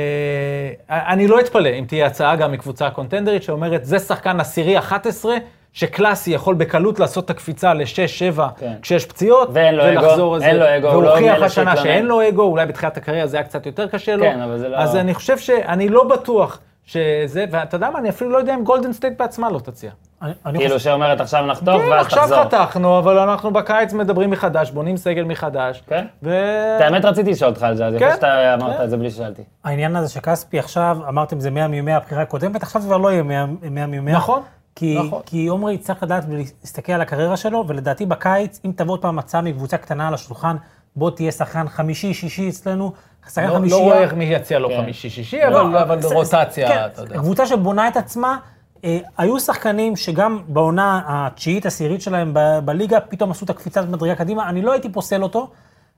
[0.90, 5.36] אני לא אתפלא אם תהיה הצעה גם מקבוצה קונטנדרית שאומרת, זה שחקן עשירי 11,
[5.74, 8.74] שקלאסי יכול בקלות לעשות את הקפיצה ל-6-7 כן.
[8.82, 10.46] כשיש פציעות, ואין לו אגו, ולחזור לזה.
[10.46, 11.78] אין לו אגו, הוא והוא לא הוכיח מאלה השנה.
[11.78, 14.24] שאין לו אגו, אולי בתחילת הקריירה זה היה קצת יותר קשה לו.
[14.24, 18.10] כן, אבל זה לא- אז אני חושב שאני לא בטוח שזה, ואתה יודע מה, אני
[18.10, 19.92] אפילו לא יודע אם גולדן סטייט בעצמה לא תציע.
[20.22, 22.44] אני, אני כאילו חושב, שאומרת עכשיו נחתוך כן, ואז עכשיו תחזור.
[22.44, 25.84] חתכנו, אבל אנחנו בקיץ מדברים מחדש, בונים סגל מחדש.
[25.88, 26.06] כן?
[26.24, 26.30] ו...
[26.78, 28.16] את האמת רציתי לשאול אותך על זה, אז יפה כן.
[28.16, 28.84] שאתה אמרת כן.
[28.84, 29.42] את זה בלי ששאלתי.
[29.64, 33.24] העניין הזה שכספי עכשיו, אמרתם זה 100 מ-100 הבחירה הקודמת, עכשיו זה כבר לא יהיה
[33.24, 34.12] 100 מ-100.
[34.12, 34.42] נכון,
[34.80, 35.22] כי, נכון.
[35.26, 39.42] כי עומרי צריך לדעת ולהסתכל על הקריירה שלו, ולדעתי בקיץ, אם תבוא עוד פעם הצעה
[39.42, 40.56] מקבוצה קטנה על השולחן,
[40.96, 42.92] בוא תהיה שחקן חמישי-שישי אצלנו,
[43.30, 43.80] שחקן לא- חמישייה.
[43.80, 44.82] לא רואה איך מי יציע לו כן.
[44.82, 47.18] חמישי-שישי, לא, אבל אבל זה- רוטציה, כן, אתה יודע.
[47.18, 48.38] קבוצה שבונה את עצמה,
[48.84, 54.16] אה, היו שחקנים שגם בעונה התשיעית, עשירית שלהם ב- בליגה, פתאום עשו את הקפיצת מדרגה
[54.16, 55.48] קדימה, אני לא הייתי פוסל אותו.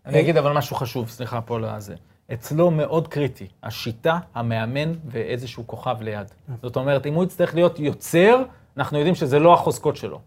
[0.05, 1.95] אני אגיד אבל משהו חשוב, סליחה פה לזה.
[2.33, 6.27] אצלו מאוד קריטי, השיטה, המאמן ואיזשהו כוכב ליד.
[6.61, 8.41] זאת אומרת, אם הוא יצטרך להיות יוצר,
[8.77, 10.19] אנחנו יודעים שזה לא החוזקות שלו.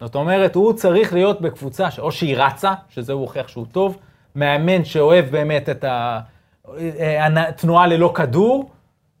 [0.00, 3.96] זאת אומרת, הוא צריך להיות בקבוצה, ש- או שהיא רצה, שזה הוא הוכיח שהוא טוב,
[4.36, 6.20] מאמן שאוהב באמת את ה-
[6.78, 8.70] אה, התנועה ללא כדור,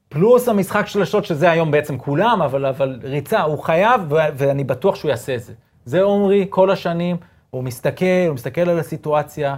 [0.08, 4.94] פלוס המשחק שלשות, שזה היום בעצם כולם, אבל, אבל ריצה, הוא חייב, ו- ואני בטוח
[4.94, 5.52] שהוא יעשה את זה.
[5.84, 7.16] זה עומרי כל השנים,
[7.50, 9.56] הוא מסתכל, הוא מסתכל על הסיטואציה.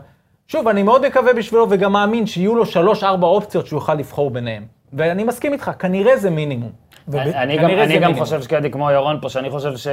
[0.48, 4.64] שוב, אני מאוד מקווה בשבילו וגם מאמין שיהיו לו שלוש-ארבע אופציות שהוא יוכל לבחור ביניהם.
[4.92, 6.72] ואני מסכים איתך, כנראה זה מינימום.
[7.08, 8.14] וב- אני גם, אני גם.
[8.18, 9.86] חושב שקדי כמו ירון פה, שאני חושב ש...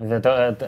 [0.00, 0.66] ואתה- אתה-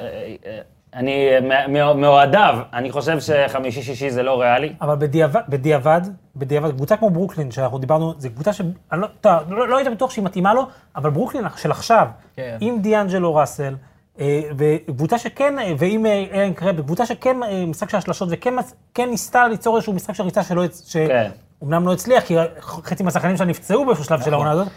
[0.95, 1.27] אני
[1.69, 4.73] מא- מאוהדיו, אני חושב שחמישי-שישי זה לא ריאלי.
[4.81, 6.01] אבל בדיעבד, בדיעבד,
[6.37, 8.61] בדיעבד, קבוצה כמו ברוקלין, שאנחנו דיברנו, זו קבוצה ש...
[8.93, 9.09] אני לא,
[9.49, 12.57] לא, לא היית בטוח שהיא מתאימה לו, אבל ברוקלין של עכשיו, כן.
[12.61, 13.75] עם דיאנג'לו ראסל,
[14.21, 18.55] אה, וקבוצה שכן, אה, אה, אלן קרב, קבוצה שכן אה, משחק של השלשות, וכן
[18.95, 21.31] כן ניסתה ליצור איזשהו משחק של ריצה שלא, הצ- כן.
[21.61, 24.69] שאומנם לא הצליח, כי חצי מהשחקנים שלה נפצעו באיזשהו שלב של העונה הזאת.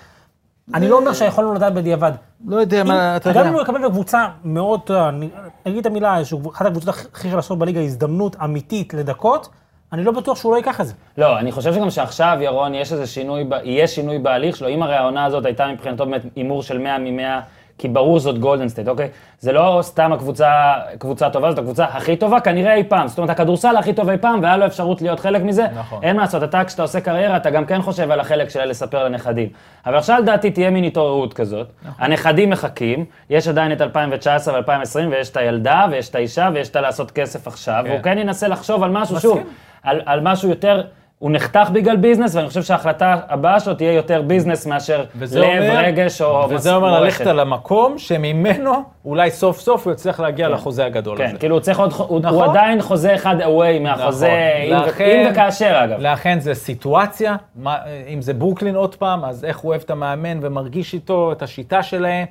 [0.74, 2.12] אני לא אומר שיכולנו לדעת בדיעבד.
[2.48, 2.88] לא יודע אם-
[3.34, 5.30] גם אם הוא יקבל בקבוצה מאוד, אתה יודע, אני
[5.68, 6.22] אגיד את המילה,
[6.54, 9.50] אחת הקבוצות הכי חלשות בליגה, הזדמנות אמיתית לדקות,
[9.94, 10.94] אני לא בטוח שהוא לא ייקח את זה.
[11.18, 14.68] לא, אני חושב שגם שעכשיו, ירון, יש איזה שינוי, יהיה שינוי בהליך שלו.
[14.70, 17.42] אם הרי העונה הזאת הייתה מבחינתו באמת הימור של 100 מ-100,
[17.80, 19.08] כי ברור זאת גולדן סטייט, אוקיי?
[19.40, 23.08] זה לא סתם הקבוצה, קבוצה טובה, זאת הקבוצה הכי טובה כנראה אי פעם.
[23.08, 25.68] זאת אומרת, הכדורסל הכי טוב אי פעם, והיה לו אפשרות להיות חלק מזה.
[25.76, 26.04] נכון.
[26.04, 29.04] אין מה לעשות, אתה, כשאתה עושה קריירה, אתה גם כן חושב על החלק של לספר
[29.04, 29.50] לנכדים.
[29.86, 31.68] אבל עכשיו לדעתי תהיה מין התעוררות כזאת.
[31.98, 36.76] הנכדים מחכים, יש עדיין את 2019 ו-2020, ויש את הילדה, ויש את האישה, ויש את
[36.76, 37.90] הלעשות כסף עכשיו, כן.
[37.90, 39.32] והוא כן ינסה לחשוב על משהו, מסכים.
[39.32, 39.44] שוב,
[39.84, 40.82] על, על משהו יותר,
[41.20, 45.46] הוא נחתך בגלל ביזנס, ואני חושב שההחלטה הבאה שלו תהיה יותר ביזנס מאשר וזה לב,
[45.46, 47.04] אומר- רגש או וזה מס- אומר מורשת.
[47.04, 48.72] ללכת על המקום שממנו
[49.06, 51.38] אולי סוף סוף הוא יצליח להגיע לחוזה הגדול כן, הזה.
[51.38, 51.90] כאילו הוא צריך עוד,
[52.26, 52.36] נכון.
[52.36, 54.30] הוא עדיין חוזה אחד away מהחוזה,
[54.68, 56.00] אם, ו- לכן- אם וכאשר אגב.
[56.00, 57.78] לכן זה סיטואציה, מה,
[58.14, 61.84] אם זה ברוקלין עוד פעם, אז איך הוא אוהב את המאמן ומרגיש איתו את השיטה
[61.84, 62.26] שלהם.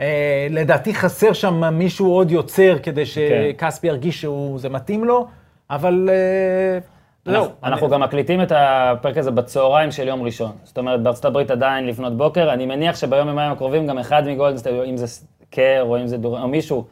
[0.00, 0.06] אה,
[0.50, 5.26] לדעתי חסר שם מישהו עוד יוצר כדי שכספי ירגיש שזה מתאים לו,
[5.70, 6.78] אבל אה,
[7.26, 7.48] לא.
[7.64, 10.52] אנחנו גם מקליטים את הפרק הזה בצהריים של יום ראשון.
[10.64, 14.51] זאת אומרת, בארצות הברית עדיין לפנות בוקר, אני מניח שביום יומיים הקרובים גם אחד מגולדן
[14.51, 15.06] סטייט, אם זה
[15.50, 16.84] קר או אם זה דור, או מישהו,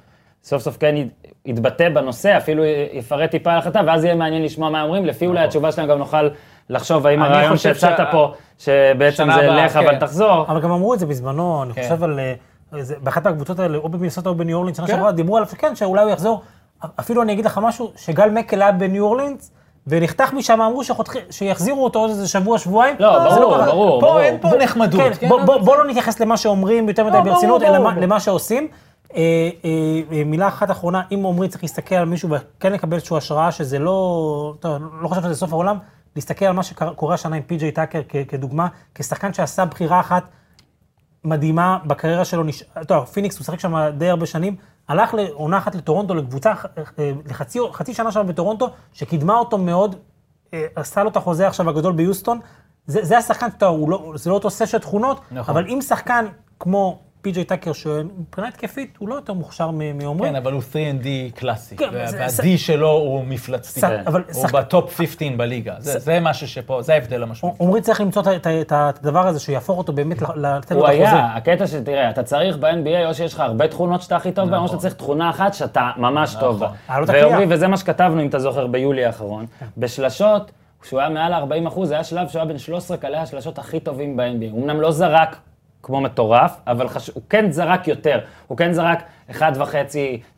[0.45, 1.09] סוף סוף כן ית-
[1.47, 5.45] יתבטא בנושא, אפילו יפרט טיפה על החלטה, ואז יהיה מעניין לשמוע מה אומרים, לפי אולי
[5.45, 6.29] התשובה שלהם גם נוכל
[6.71, 7.33] לחשוב האם נכון.
[7.33, 9.99] הרעיון שהצעת שה- פה, שבעצם זה לך אבל כן.
[9.99, 11.83] תחזור, אבל גם אמרו את זה בזמנו, אני כן.
[11.83, 12.19] חושב על...
[12.21, 12.35] אה,
[13.03, 14.93] באחת מהקבוצות האלה, או במינסוטה או בניו אורלינס, שנה כן.
[14.93, 16.43] שעברה, דיברו עליו שכן, שאולי הוא יחזור.
[17.01, 19.53] אפילו אני אגיד לך משהו, שגל מקל היה בניו אורלינס,
[19.87, 20.83] ונחתך משם, אמרו
[21.31, 22.97] שיחזירו אותו עוד איזה שבוע, שבועיים.
[22.99, 23.67] לא, זה ברור, ככה.
[23.67, 24.21] ברור, פה ברור.
[24.21, 25.01] אין פה נחמדות.
[25.01, 25.29] כן, כן?
[25.29, 28.03] בוא- בוא בוא לא נתייחס למה שאומרים יותר מדי לא, ברצינות, אלא ברור, מה- ברור.
[28.03, 28.69] למה שעושים.
[29.17, 29.21] אה,
[29.65, 29.71] אה,
[30.13, 33.79] אה, מילה אחת אחרונה, אם עמרי צריך להסתכל על מישהו וכן לקבל איזושהי השראה, שזה
[33.79, 35.79] לא, טוב, לא חושב שזה סוף העולם,
[36.17, 40.23] להסתכל על מה שקורה השנה עם פי.ג'יי טאקר כדוגמה, כשחקן שעשה בחירה אחת
[41.25, 42.63] מדהימה בקריירה שלו, נש...
[42.87, 44.57] טוב, פיניקס, הוא שיחק שם די הרבה שנים,
[44.89, 46.53] הלך לעונה אחת לטורונטו, לקבוצה,
[46.99, 49.97] אה, לחצי חצי שנה שם בטורונטו, שקידמה אותו מאוד,
[50.55, 52.41] אה, עשה לו את החוזה עכשיו הגדול ביוסטון.
[52.87, 55.57] זה, זה השחקן, הוא לא, זה לא אותו סט של תכונות, נכון.
[55.57, 56.27] אבל אם שחקן
[56.61, 61.77] כמו פי.ג'יי טאקר, שמבחינה התקפית הוא לא יותר מוכשר מעומרי, כן, אבל הוא 3&D קלאסי,
[61.77, 63.81] כן, וה-D שלו הוא מפלצתי.
[64.07, 67.59] אבל הוא בטופ 15 בליגה, זה זה משהו שפה, זה ההבדל המשמעותי.
[67.59, 68.23] עומרי צריך למצוא
[68.61, 70.89] את הדבר הזה שיהפוך אותו באמת לתת לו הוא את החוזה.
[70.89, 74.61] היה, הקטע שתראה, אתה צריך ב-NBA, או שיש לך הרבה תכונות שאתה הכי טוב בהן,
[74.61, 76.71] או שאתה צריך תכונה אחת שאתה ממש טוב בה.
[77.49, 79.47] וזה מה שכתבנו, אם אתה זוכר, ביולי האחרון.
[79.77, 83.81] בשלשות, כשהוא היה מעל ה-40 אחוז, היה שלב שהוא היה בין 13 קלי השלשות הכי
[83.81, 84.51] טובים ב-NBA.
[84.51, 85.37] הוא אמנם לא זרק
[85.85, 87.09] כמו מטורף, אבל חש...
[87.15, 88.19] הוא כן זרק יותר.
[88.47, 89.35] הוא כן זרק 1.5,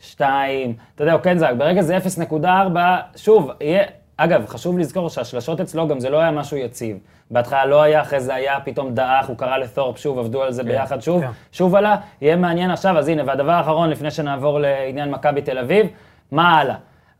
[0.00, 1.54] 2, אתה יודע, הוא כן זרק.
[1.56, 1.98] ברגע זה
[2.32, 2.76] 0.4,
[3.16, 3.82] שוב, יהיה...
[4.16, 6.96] אגב, חשוב לזכור שהשלשות אצלו גם זה לא היה משהו יציב.
[7.30, 10.62] בהתחלה לא היה, אחרי זה היה, פתאום דעך, הוא קרא לתורפ שוב, עבדו על זה
[10.62, 11.28] ביחד שוב, כן.
[11.52, 15.86] שוב עלה, יהיה מעניין עכשיו, אז הנה, והדבר האחרון, לפני שנעבור לעניין מכבי תל אביב,
[16.32, 16.74] מה הלאה?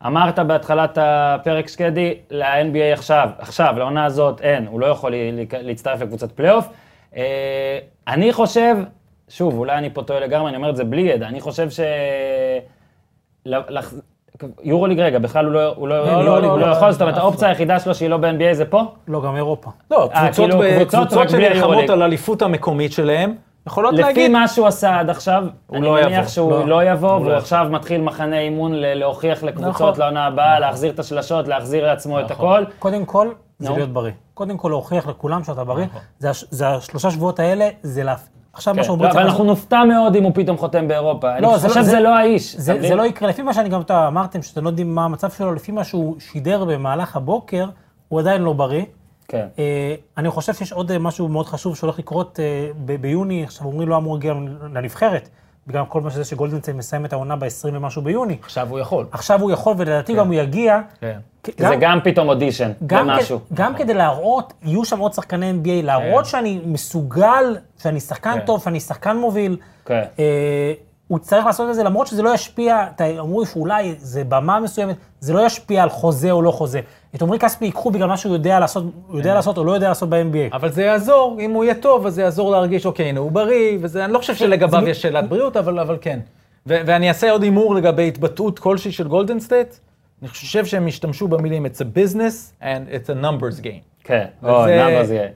[0.05, 5.17] אמרת בהתחלת הפרק שקדי, ל-NBA עכשיו, עכשיו, לעונה הזאת אין, הוא לא יכול לה-
[5.61, 6.67] להצטרף לקבוצת פלייאוף.
[8.07, 8.75] אני חושב,
[9.29, 11.79] שוב, אולי אני פה טועה לגמרי, אני אומר את זה בלי ידע, אני חושב ש...
[13.45, 13.93] ל- לח-
[14.63, 16.71] יורוליג רגע, בכלל הוא לא, הוא לא, לא, הוא לא, לא, לא, הוא לא לא,
[16.71, 18.83] יכול, זאת אומרת, אף האופציה היחידה שלו שהיא לא ב-NBA זה פה?
[19.07, 19.71] לא, גם אירופה.
[19.91, 21.89] לא, אה, קבוצות כאילו, קבוצות שנלחמות.
[21.89, 23.35] על אליפות המקומית שלהם,
[23.67, 25.43] יכולות לפי להגיד, מה שהוא עשה עד עכשיו,
[25.73, 26.27] אני לא מניח יבוא.
[26.27, 26.67] שהוא לא.
[26.67, 27.37] לא יבוא, הוא לא והוא.
[27.37, 29.49] עכשיו מתחיל מחנה אימון להוכיח נכון.
[29.49, 32.63] לקבוצות לעונה הבאה, להחזיר את השלשות, להחזיר לעצמו את הכל.
[32.79, 33.69] קודם כל, זה.
[33.71, 34.11] להיות בריא.
[34.37, 35.85] קודם כל להוכיח לכולם שאתה בריא.
[35.85, 36.01] נכון.
[36.19, 38.15] זה זה השלושה שבועות האלה, זה לה...
[38.53, 39.09] עכשיו מה כן, שאומרים...
[39.09, 41.33] לא, אבל אנחנו נופתע מאוד אם הוא פתאום חותם באירופה.
[41.33, 42.55] אני לא, זה חושב לא- שזה זה- לא האיש.
[42.55, 42.95] זה, זה?
[42.95, 45.83] לא יקרה, לפי מה שאני גם אמרתם, שאתם לא יודעים מה המצב שלו, לפי מה
[45.83, 47.69] שהוא שידר במהלך הבוקר,
[48.07, 48.83] הוא עדיין לא בריא.
[49.27, 49.47] כן.
[49.59, 52.69] אה, אני חושב שיש עוד אה, משהו מאוד חשוב שהולך לקרות אה,
[53.01, 54.33] ביוני, עכשיו אומרים לא אמור להגיע
[54.73, 55.29] לנבחרת,
[55.67, 58.37] בגלל כל מה שזה שגולדנציין מסיים את העונה ב-20 ומשהו ביוני.
[58.43, 59.05] עכשיו הוא יכול.
[59.11, 60.79] עכשיו הוא יכול, ולדעתי גם הוא יגיע.
[61.01, 61.19] כן.
[61.43, 63.39] כ- זה גם פתאום אודישן, גם, למשהו.
[63.39, 68.45] כ- גם כדי להראות, יהיו שם עוד שחקני NBA, להראות שאני מסוגל, שאני שחקן כן.
[68.45, 69.57] טוב, שאני שחקן מוביל.
[69.85, 70.03] כן.
[70.19, 70.73] אה,
[71.07, 72.85] הוא צריך לעשות את זה למרות שזה לא ישפיע,
[73.19, 76.79] אמרו שאולי זה במה מסוימת, זה לא ישפיע על חוזה או לא חוזה.
[77.15, 79.87] את עמרי כספי ייקחו בגלל מה שהוא יודע לעשות, הוא יודע לעשות או לא יודע
[79.89, 80.55] לעשות ב-NBA.
[80.55, 83.77] אבל זה יעזור, אם הוא יהיה טוב, אז זה יעזור להרגיש, אוקיי, הנה, הוא בריא,
[83.81, 86.19] וזה, אני לא חושב שלגביו זה- יש שאלת בריאות, אבל, אבל כן.
[86.67, 89.75] ו- ואני אעשה עוד הימור לגבי התבטאות כלשהי של גולדן סטייט.
[90.21, 93.81] אני חושב שהם השתמשו במילים, it's a business and it's a numbers game.
[94.03, 94.69] כן, או, numbers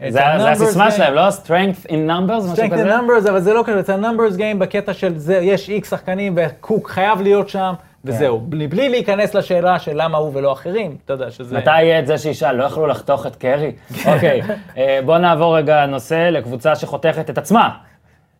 [0.04, 0.12] game.
[0.12, 0.92] זה זה הסיסמה.
[0.92, 1.30] שלהם, לא?
[1.30, 2.84] strength in numbers, משהו strength כזה?
[2.98, 5.90] and numbers, אבל זה לא כזה, it's a numbers game בקטע של זה, יש איקס
[5.90, 7.74] שחקנים וקוק חייב להיות שם,
[8.06, 8.40] וזהו.
[8.40, 11.58] בלי, בלי להיכנס לשאלה של למה הוא ולא אחרים, אתה יודע שזה...
[11.58, 13.72] מתי יהיה את זה שישאל, לא יכלו לחתוך את קרי?
[14.14, 14.42] אוקיי,
[14.78, 17.70] אה, בוא נעבור רגע נושא לקבוצה שחותכת את עצמה.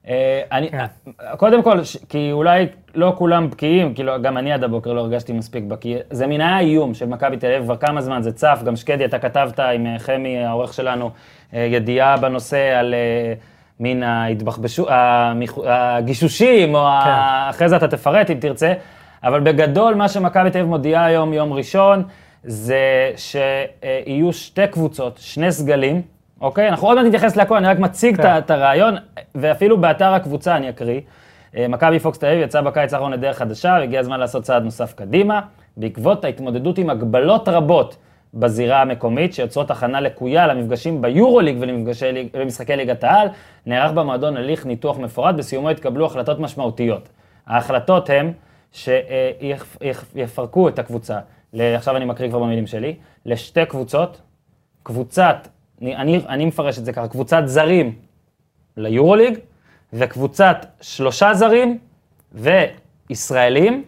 [0.08, 0.86] אה, אני, כן.
[1.38, 5.64] קודם כל, כי אולי לא כולם בקיאים, כאילו גם אני עד הבוקר לא הרגשתי מספיק
[5.64, 8.76] בקיא, זה מן היה איום של מכבי תל אביב כבר כמה זמן, זה צף, גם
[8.76, 11.10] שקדי, אתה כתבת עם אה, חמי, העורך שלנו,
[11.54, 13.34] ידיעה בנושא על אה,
[13.80, 17.48] מין ההתבחבשו, המח- הגישושים, או ה...
[17.50, 18.74] אחרי זה אתה תפרט אם תרצה,
[19.24, 22.04] אבל בגדול מה שמכבי תל אביב מודיעה היום, יום ראשון,
[22.44, 26.02] זה שיהיו שתי קבוצות, שני סגלים,
[26.42, 26.70] אוקיי?
[26.70, 28.38] אנחנו עוד מעט נתייחס להכל, אני רק מציג כן.
[28.38, 28.96] את את הרעיון,
[29.36, 31.02] ואפילו באתר הקבוצה אני אקריא.
[31.58, 34.94] אה, מכבי פוקס תל אביב יצא בקיץ האחרון לדרך חדשה, והגיע הזמן לעשות צעד נוסף
[34.94, 35.42] קדימה,
[35.78, 37.96] בעקבות ההתמודדות עם הגבלות רבות
[38.34, 41.58] בזירה המקומית, שיוצרות הכנה לקויה למפגשים ביורוליג
[42.34, 43.28] ולמשחקי ליגת העל,
[43.66, 47.10] נערך במועדון הליך ניתוח מפורט, בסיומו התקבלו החלטות משמעותיות.
[47.48, 48.32] ההחלטות הן
[48.72, 51.20] שיפרקו את הקבוצה,
[51.60, 54.22] עכשיו אני מקריא כבר במילים שלי, לשתי קבוצות,
[54.84, 55.48] קבוצת,
[55.82, 57.96] אני, אני מפרש את זה ככה, קבוצת זרים
[58.78, 59.40] ליורוליג,
[59.94, 61.78] וקבוצת שלושה זרים
[62.34, 63.84] וישראלים.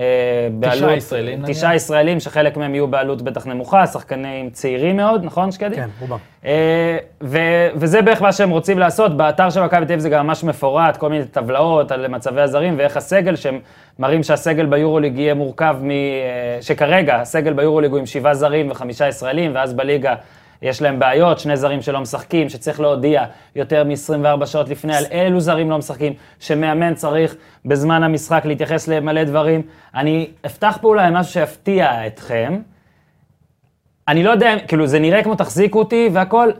[0.00, 0.04] אה,
[0.52, 1.56] בעלות- ישראלים, נניח?
[1.56, 5.76] תשעה ישראלים, שחלק מהם יהיו בעלות בטח נמוכה, שחקנים צעירים מאוד, נכון שקדי?
[5.76, 6.16] כן, רובם.
[6.44, 7.38] אה, ו-
[7.74, 9.16] וזה בערך מה שהם רוצים לעשות.
[9.16, 12.74] באתר של מכבי תל אביב זה גם ממש מפורט, כל מיני טבלאות על מצבי הזרים
[12.78, 13.58] ואיך הסגל, שהם
[13.98, 15.90] מראים שהסגל ביורוליג יהיה מורכב מ...
[15.90, 15.96] אה,
[16.60, 20.14] שכרגע הסגל ביורוליג הוא עם שבעה זרים וחמישה ישראלים, ואז בליגה
[20.62, 23.24] יש להם בעיות, שני זרים שלא משחקים, שצריך להודיע
[23.56, 29.24] יותר מ-24 שעות לפני על אילו זרים לא משחקים, שמאמן צריך בזמן המשחק להתייחס למלא
[29.24, 29.62] דברים.
[29.94, 32.60] אני אפתח פה אולי משהו שיפתיע אתכם.
[34.08, 36.50] אני לא יודע, כאילו, זה נראה כמו תחזיקו אותי והכל.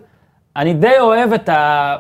[0.57, 1.97] אני די אוהב את, ה...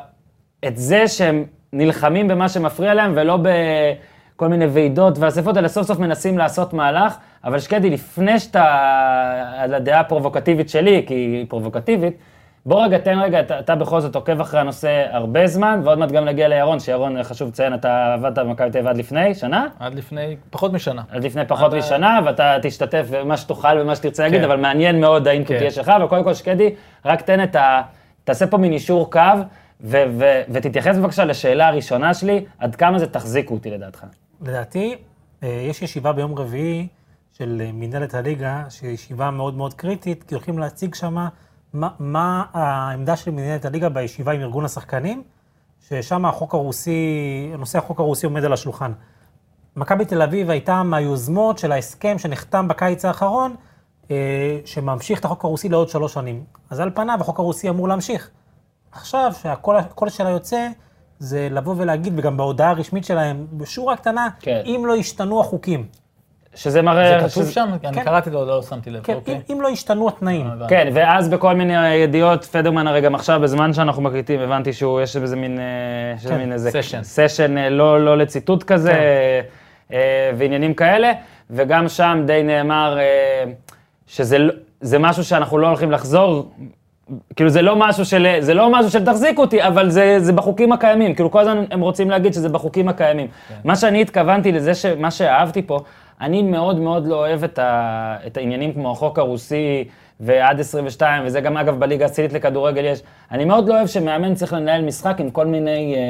[0.66, 5.98] את זה שהם נלחמים במה שמפריע להם, ולא בכל מיני ועידות ואספות, אלא סוף סוף
[5.98, 7.16] מנסים לעשות מהלך.
[7.46, 8.64] אבל שקדי, לפני שאתה...
[9.58, 12.16] על הדעה הפרובוקטיבית שלי, כי היא פרובוקטיבית,
[12.66, 16.10] בוא רגע, תן רגע, אתה, אתה בכל זאת עוקב אחרי הנושא הרבה זמן, ועוד מעט
[16.10, 19.66] גם נגיע לירון, שירון, חשוב לציין, אתה עבדת במכבי תל אביב עד לפני שנה?
[19.78, 21.02] עד לפני פחות משנה.
[21.10, 24.44] עד לפני פחות עד- משנה, ואתה תשתתף במה שתוכל ומה שתרצה להגיד, כן.
[24.44, 25.60] אבל מעניין מאוד האינפוט כן.
[25.60, 26.70] יהיה שלך, וקודם כל שקדי,
[27.04, 27.82] רק תן את ה...
[28.24, 29.20] תעשה פה מין אישור קו,
[29.80, 34.04] ו- ו- ותתייחס בבקשה לשאלה הראשונה שלי, עד כמה זה תחזיקו אותי לדעתך.
[34.46, 34.94] לדעתי,
[35.42, 36.86] אה, יש ישיבה ביום רביעי
[37.38, 41.28] של אה, מנהלת הליגה, שהיא ישיבה מאוד מאוד קריטית, כי הולכים להציג שמה
[41.72, 45.22] מה, מה העמדה של מנהלת הליגה בישיבה עם ארגון השחקנים,
[45.80, 48.92] ששם החוק הרוסי, נושא החוק הרוסי עומד על השולחן.
[49.76, 53.54] מכבי תל אביב הייתה מהיוזמות של ההסכם שנחתם בקיץ האחרון,
[54.10, 56.44] אה, שממשיך את החוק הרוסי לעוד שלוש שנים.
[56.70, 58.30] אז על פניו החוק הרוסי אמור להמשיך.
[58.92, 60.68] עכשיו, שהקול שלה יוצא,
[61.18, 64.62] זה לבוא ולהגיד, וגם בהודעה הרשמית שלהם, בשורה קטנה, כן.
[64.66, 65.86] אם לא ישתנו החוקים.
[66.56, 67.08] שזה מראה...
[67.08, 67.68] זה כתוב שזה- שם?
[67.84, 68.04] אני כן.
[68.04, 69.02] קראתי לו, לא שמתי לב.
[69.02, 69.34] כן, אוקיי.
[69.34, 70.46] אם, אם לא ישתנו התנאים.
[70.68, 75.16] כן, ואז בכל מיני ידיעות, פדרמן הרי גם עכשיו, בזמן שאנחנו מקליטים, הבנתי שהוא, יש
[75.16, 76.70] איזה מין, אה, כן, מין איזה...
[76.70, 77.02] סשן.
[77.02, 79.96] סשן אה, לא, לא לציטוט כזה, כן.
[79.96, 81.12] אה, ועניינים כאלה,
[81.50, 83.44] וגם שם די נאמר אה,
[84.06, 86.50] שזה לא- זה משהו שאנחנו לא הולכים לחזור,
[87.36, 90.72] כאילו זה לא משהו של, זה לא משהו של תחזיק אותי, אבל זה, זה בחוקים
[90.72, 93.26] הקיימים, כאילו כל הזמן הם רוצים להגיד שזה בחוקים הקיימים.
[93.64, 95.80] מה שאני התכוונתי לזה, ש, מה שאהבתי פה,
[96.20, 99.84] אני מאוד מאוד לא אוהב את, ה, את העניינים כמו החוק הרוסי
[100.20, 103.02] ועד 22, וזה גם אגב בליגה הסינית לכדורגל יש.
[103.30, 106.00] אני מאוד לא אוהב שמאמן צריך לנהל משחק עם כל מיני אה,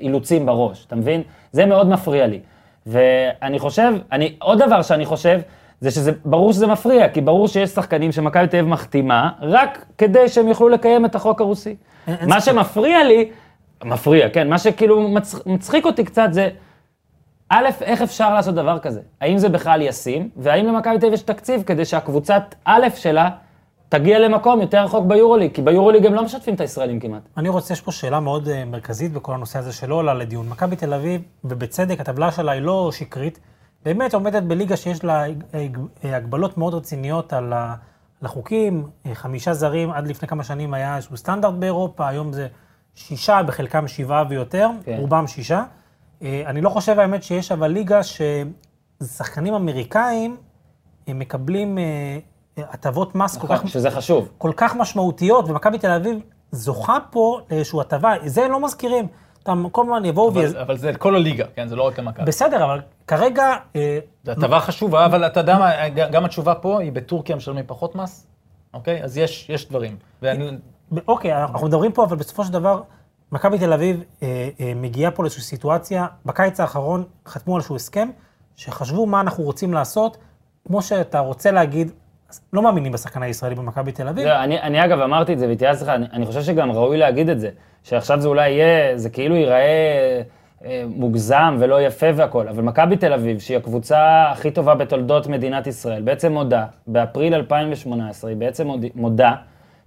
[0.00, 1.22] אילוצים בראש, אתה מבין?
[1.52, 2.40] זה מאוד מפריע לי.
[2.86, 5.40] ואני חושב, אני, עוד דבר שאני חושב,
[5.80, 10.28] זה שזה, ברור שזה מפריע, כי ברור שיש שחקנים שמכבי תל אביב מחתימה, רק כדי
[10.28, 11.76] שהם יוכלו לקיים את החוק הרוסי.
[12.26, 12.40] מה.
[12.40, 13.30] שמפריע לי,
[13.84, 16.48] מפריע, כן, מה שכאילו מצ, מצחיק אותי קצת זה,
[17.48, 19.00] א', איך אפשר לעשות דבר כזה?
[19.20, 23.30] האם זה בכלל ישים, והאם למכבי תל אביב יש תקציב כדי שהקבוצת א' שלה
[23.88, 27.22] תגיע למקום יותר רחוק ביורוליג, כי ביורוליג הם לא משתפים את הישראלים כמעט.
[27.36, 30.48] אני רוצה, יש פה שאלה מאוד אה, מרכזית בכל הנושא הזה שלא עולה לדיון.
[30.48, 33.40] מכבי תל אביב, ובצדק, הטבלה שלה היא לא שקרית,
[33.84, 35.24] באמת עומדת בליגה שיש לה
[36.04, 37.52] אה, הגבלות מאוד רציניות על
[38.22, 42.46] החוקים, אה, חמישה זרים, עד לפני כמה שנים היה איזשהו סטנדרט באירופה, היום זה
[42.94, 44.96] שישה, בחלקם שבעה ויותר, כן.
[45.00, 45.62] רובם שישה.
[46.22, 48.00] אה, אני לא חושב האמת שיש אבל ליגה
[49.02, 50.36] ששחקנים אמריקאים
[51.06, 51.82] הם מקבלים אה,
[52.58, 54.28] אה, הטבות מס כל כך נכון, שזה חשוב.
[54.38, 56.18] כל כך משמעותיות, ומכבי תל אביב
[56.52, 59.06] זוכה פה לאיזושהי הטבה, זה לא מזכירים.
[59.42, 60.56] אתה כל הזמן יבואו אבל, ויז...
[60.56, 61.68] אבל זה כל הליגה, כן?
[61.68, 62.26] זה לא רק למכבי.
[62.26, 66.92] בסדר, אבל כרגע, אה, זו הטבה חשובה, אבל אתה יודע מה, גם התשובה פה היא
[66.92, 68.26] בטורקיה משלמים פחות מס,
[68.74, 69.04] אוקיי?
[69.04, 69.96] אז יש, יש דברים.
[70.22, 70.50] ואני,
[71.08, 72.82] אוקיי, אנחנו מדברים פה, אבל בסופו של דבר,
[73.34, 78.08] מכבי תל אביב אה, אה, מגיעה פה לאיזושהי סיטואציה, בקיץ האחרון חתמו על איזשהו הסכם,
[78.56, 80.16] שחשבו מה אנחנו רוצים לעשות,
[80.66, 81.90] כמו שאתה רוצה להגיד,
[82.52, 85.84] לא מאמינים בשחקן הישראלי במכבי תל אביב, לא, אני, אני אגב אמרתי את זה והתייעצתי
[85.84, 87.50] איתך, אני, אני חושב שגם ראוי להגיד את זה,
[87.82, 90.22] שעכשיו זה אולי יהיה, זה כאילו ייראה
[90.64, 95.66] אה, מוגזם ולא יפה והכול, אבל מכבי תל אביב, שהיא הקבוצה הכי טובה בתולדות מדינת
[95.66, 99.34] ישראל, בעצם מודה, באפריל 2018, היא בעצם מוד, מודה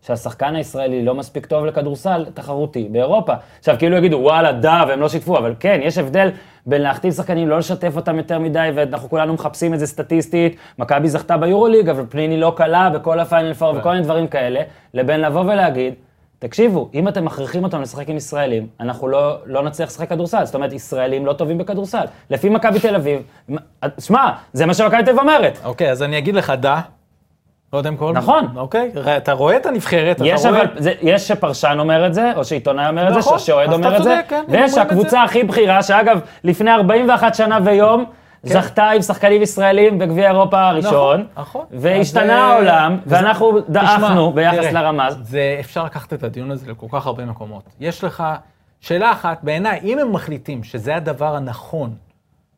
[0.01, 3.33] שהשחקן הישראלי לא מספיק טוב לכדורסל תחרותי באירופה.
[3.59, 6.29] עכשיו, כאילו יגידו, וואלה, duh, והם לא שיתפו, אבל כן, יש הבדל
[6.65, 10.55] בין להחתים שחקנים, לא לשתף אותם יותר מדי, ואנחנו כולנו מחפשים את זה סטטיסטית.
[10.79, 14.61] מכבי זכתה ביורוליג, אבל פניני לא קלה בכל הפיינל פור וכל מיני דברים כאלה,
[14.93, 15.93] לבין לבוא ולהגיד,
[16.39, 20.45] תקשיבו, אם אתם מכריחים אותם לשחק עם ישראלים, אנחנו לא, לא נצליח לשחק כדורסל.
[20.45, 22.05] זאת אומרת, ישראלים לא טובים בכדורסל.
[22.29, 23.21] לפי מכבי תל אביב,
[23.99, 25.59] שמע, זה מה שמכבי תל אביב אומרת.
[25.65, 26.81] אוקיי, אז אני אגיד לך דה,
[27.69, 28.11] קודם כל.
[28.13, 28.47] נכון.
[28.55, 30.61] אוקיי, אתה רואה את הנבחרת, יש אתה רואה...
[30.61, 33.73] אבל, זה, יש שפרשן אומר את זה, או שעיתונאי אומר את זה, נכון, שאוהד אז
[33.75, 35.21] אומר אתה את זה, צודק, כן, הם ויש אומרים את הקבוצה זה.
[35.21, 38.05] הכי בכירה, שאגב, לפני 41 שנה ויום,
[38.43, 41.65] זכתה עם שחקנים ישראלים בגביע אירופה הראשון, נכון.
[41.71, 45.17] והשתנה אז, אה, העולם, וזה- ואנחנו דעכנו ביחס תראה, לרמז.
[45.21, 47.63] זה, אפשר לקחת את הדיון הזה לכל כך הרבה מקומות.
[47.79, 48.23] יש לך
[48.81, 51.89] שאלה אחת, בעיניי, אם הם מחליטים שזה הדבר הנכון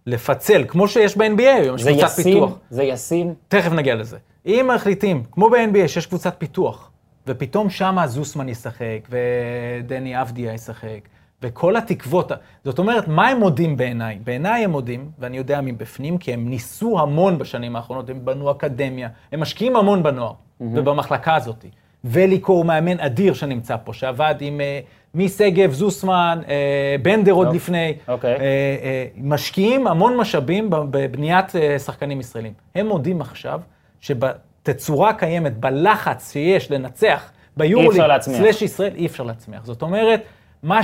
[0.08, 2.52] לפצל, כמו שיש ב-NBA היום, יש זה קבוצת ישים, פיתוח.
[2.70, 3.34] זה ישים.
[3.48, 4.18] תכף נגיע לזה.
[4.46, 6.92] אם מחליטים, כמו ב-NBA, שיש קבוצת פיתוח,
[7.28, 11.00] ופתאום שמה זוסמן ישחק, ודני אבדיה ישחק,
[11.42, 12.32] וכל התקוות,
[12.66, 14.20] זאת אומרת, מה הם מודים בעיניי?
[14.24, 19.10] בעיניי הם מודים, ואני יודע מבפנים, כי הם ניסו המון בשנים האחרונות, הם בנו אקדמיה,
[19.32, 21.66] הם משקיעים המון בנוער, ובמחלקה הזאת.
[22.04, 24.80] וליקו הוא מאמן אדיר שנמצא פה, שעבד עם אה,
[25.16, 27.58] משגב, זוסמן, אה, בנדר עוד אוקיי.
[27.58, 27.94] לפני.
[28.08, 28.36] אוקיי.
[28.36, 32.54] אה, אה, משקיעים המון משאבים בבניית אה, שחקנים ישראלים.
[32.76, 33.62] הם מודים עכשיו
[34.02, 38.02] שבתצורה הקיימת, בלחץ שיש לנצח ביורוליג.
[38.20, 39.66] סלאש ישראל, אי אפשר להצמיח.
[39.66, 40.22] זאת אומרת,
[40.64, 40.80] מה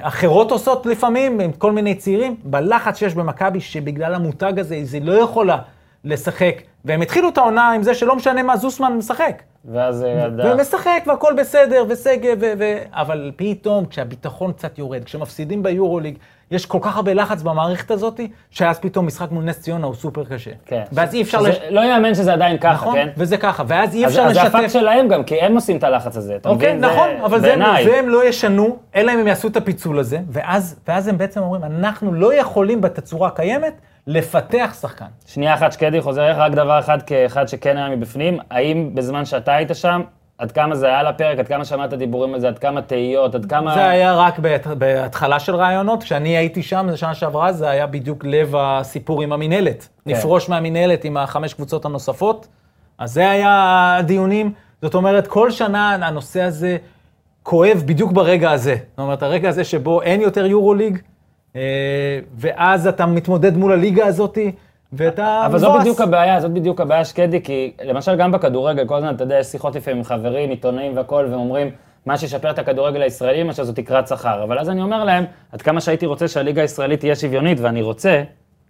[0.00, 5.12] שאחרות עושות לפעמים, עם כל מיני צעירים, בלחץ שיש במכבי, שבגלל המותג הזה, זה לא
[5.12, 5.58] יכולה
[6.06, 6.54] לשחק.
[6.84, 9.42] והם התחילו את העונה עם זה שלא משנה מה זוסמן משחק.
[9.72, 15.62] ואז אה, אתה- ומשחק והכל בסדר, ושגב, ו- ו- אבל פתאום כשהביטחון קצת יורד, כשמפסידים
[15.62, 16.16] ביורוליג,
[16.50, 20.24] יש כל כך הרבה לחץ במערכת הזאת, שאז פתאום משחק מול נס ציונה הוא סופר
[20.24, 20.50] קשה.
[20.66, 20.82] כן.
[20.92, 21.40] ואז אי אפשר...
[21.40, 21.56] לש...
[21.70, 23.08] לא יאמן שזה עדיין ככה, נכון, כן?
[23.16, 24.72] וזה ככה, ואז אי אז אפשר אז זה הפאק לשתף...
[24.80, 26.84] שלהם גם, כי הם עושים את הלחץ הזה, אתה אוקיי, מבין?
[26.90, 27.84] נכון, אבל זה, בעיניי.
[27.84, 31.40] זה הם לא ישנו, אלא אם הם יעשו את הפיצול הזה, ואז, ואז הם בעצם
[31.42, 33.72] אומרים, אנחנו לא יכולים בתצורה הקיימת
[34.06, 35.06] לפתח שחקן.
[35.26, 39.54] שנייה אחת שקדי חוזר אליך, רק דבר אחד כאחד שכן היה מבפנים, האם בזמן שאתה
[39.54, 40.02] היית שם,
[40.38, 43.34] עד כמה זה היה על הפרק, עד כמה שמעת דיבורים על זה, עד כמה תהיות,
[43.34, 43.74] עד כמה...
[43.74, 44.38] זה היה רק
[44.78, 49.32] בהתחלה של רעיונות, כשאני הייתי שם, זה שנה שעברה, זה היה בדיוק לב הסיפור עם
[49.32, 49.88] המינהלת.
[50.04, 50.10] כן.
[50.10, 52.48] נפרוש מהמינהלת עם החמש קבוצות הנוספות,
[52.98, 54.52] אז זה היה הדיונים.
[54.82, 56.76] זאת אומרת, כל שנה הנושא הזה
[57.42, 58.76] כואב בדיוק ברגע הזה.
[58.90, 61.00] זאת אומרת, הרגע הזה שבו אין יותר יורוליג, אה,
[62.36, 64.52] ואז אתה מתמודד מול הליגה הזאתי,
[64.92, 65.80] ואתה אבל זו מבואס.
[65.80, 69.46] בדיוק הבעיה, זאת בדיוק הבעיה שקדי, כי למשל גם בכדורגל, כל הזמן, אתה יודע, יש
[69.46, 71.70] שיחות לפעמים עם חברים, עיתונאים והכול, והם אומרים,
[72.06, 74.42] מה שישפר את הכדורגל הישראלי, מה שזו תקרת שכר.
[74.42, 78.22] אבל אז אני אומר להם, עד כמה שהייתי רוצה שהליגה הישראלית תהיה שוויונית, ואני רוצה,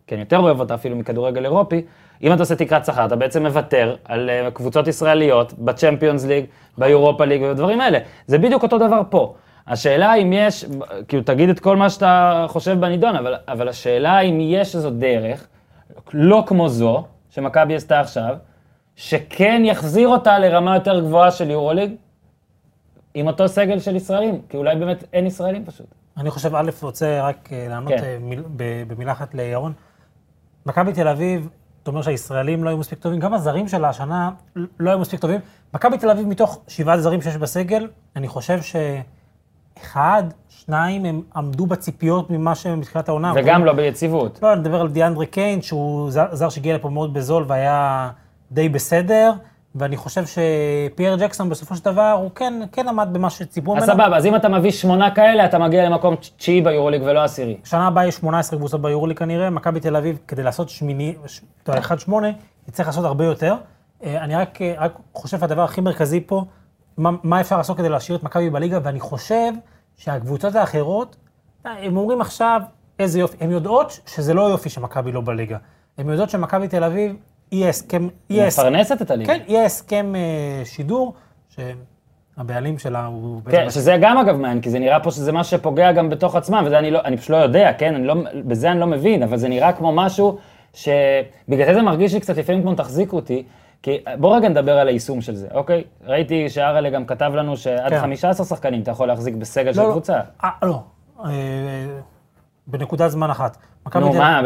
[0.07, 1.83] כי אני יותר אוהב אותה אפילו מכדורגל אירופי,
[2.23, 6.45] אם אתה עושה תקרת שכר, אתה בעצם מוותר על אה, קבוצות ישראליות בצ'מפיונס ליג,
[6.79, 7.99] ביורופה ליג ובדברים האלה.
[8.27, 9.35] זה בדיוק אותו דבר פה.
[9.67, 10.65] השאלה אם יש,
[11.09, 15.47] כאילו תגיד את כל מה שאתה חושב בנידון, אבל, אבל השאלה אם יש איזו דרך,
[16.13, 18.37] לא כמו זו, שמכבי עשתה עכשיו,
[18.97, 21.91] שכן יחזיר אותה לרמה יותר גבוהה של יורוליג,
[23.15, 25.87] עם אותו סגל של ישראלים, כי אולי באמת אין ישראלים פשוט.
[26.17, 28.05] אני חושב, א', רוצה רק אה, לענות כן.
[28.05, 28.43] אה, מיל-
[28.89, 29.73] במילה אחת לירון.
[30.67, 31.49] מכבי תל אביב,
[31.83, 34.31] אתה אומר שהישראלים לא היו מספיק טובים, גם הזרים שלה השנה
[34.81, 35.41] לא היו מספיק טובים.
[35.75, 38.63] מכבי תל אביב, מתוך שבעת זרים שיש בסגל, אני חושב
[39.81, 43.33] שאחד, שניים, הם עמדו בציפיות ממה שהם בתחילת העונה.
[43.37, 44.39] וגם לא ביציבות.
[44.43, 48.11] לא, אני מדבר על דיאנדרי קיין, שהוא זר, שהגיע לפה מאוד בזול והיה
[48.53, 49.33] די בסדר,
[49.75, 53.93] ואני חושב שפייר ג'קסון בסופו של דבר, הוא כן, כן עמד במה שציפו אז ממנו.
[53.93, 57.57] סבבה, אז אם אתה מביא שמונה כאלה, אתה מגיע למקום תשיעי ביורוליג ולא עשירי.
[57.65, 61.15] שנה הבאה יש 18 קבוצות ביורוליג כנראה, מכבי תל אביב, כדי לעשות שמיני,
[61.63, 62.13] אתה יודע, 1-8,
[62.69, 63.55] יצטרך לעשות הרבה יותר.
[64.05, 66.45] אה, אני רק, אה, רק חושב שהדבר הכי מרכזי פה,
[66.99, 69.53] מה, מה אפשר לעשות כדי להשאיר את מכבי בליגה, ואני חושב
[69.97, 71.17] שהקבוצות האחרות,
[71.65, 72.61] הם אומרים עכשיו,
[72.99, 75.59] איזה יופי, הן יודעות שזה לא יופי שמכבי לא בליגה.
[75.99, 77.17] הן יודעות שמכבי תל אביב,
[77.53, 79.35] יהיה הסכם, הסכם, מפרנסת את הליגה.
[79.35, 81.15] כן, יהיה הסכם אה, שידור,
[81.49, 83.41] שהבעלים שלה הוא...
[83.51, 86.63] כן, שזה גם אגב מעניין, כי זה נראה פה שזה משהו שפוגע גם בתוך עצמם,
[86.67, 87.95] וזה אני לא, אני פשוט לא יודע, כן?
[87.95, 90.39] אני לא, בזה אני לא מבין, אבל זה נראה כמו משהו
[90.75, 93.45] שבגלל זה זה מרגיש לי קצת לפעמים כמו תחזיקו אותי,
[93.83, 95.85] כי בוא רגע נדבר על היישום של זה, אוקיי?
[96.07, 98.01] ראיתי שאראלה גם כתב לנו שעד כן.
[98.01, 99.93] 15 שחקנים אתה יכול להחזיק בסגל של לא, לא.
[99.93, 100.21] קבוצה.
[100.45, 100.83] אה, לא,
[101.25, 101.31] אה,
[102.67, 103.57] בנקודת זמן אחת.
[103.95, 104.41] נו, תל- מה.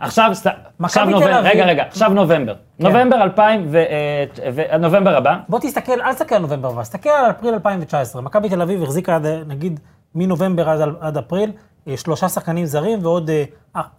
[0.00, 0.50] עכשיו, סת...
[0.82, 2.54] עכשיו נובמבר, אביב- רגע, רגע, עכשיו נובמבר.
[2.78, 3.76] נובמבר 2000 ו...
[3.76, 4.24] אה,
[4.54, 4.62] ו...
[4.78, 8.22] נובמבר הבא, בוא תסתכל, אל תסתכל על נובמבר הבא, תסתכל על אפריל 2019.
[8.22, 9.80] מכבי תל אביב החזיקה עד, נגיד,
[10.14, 11.52] מנובמבר עד, עד אפריל,
[11.96, 13.30] שלושה שחקנים זרים ועוד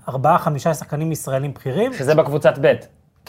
[0.10, 1.94] ארבעה, חמישה שחקנים ישראלים בכירים.
[1.94, 2.74] שזה בקבוצת ב',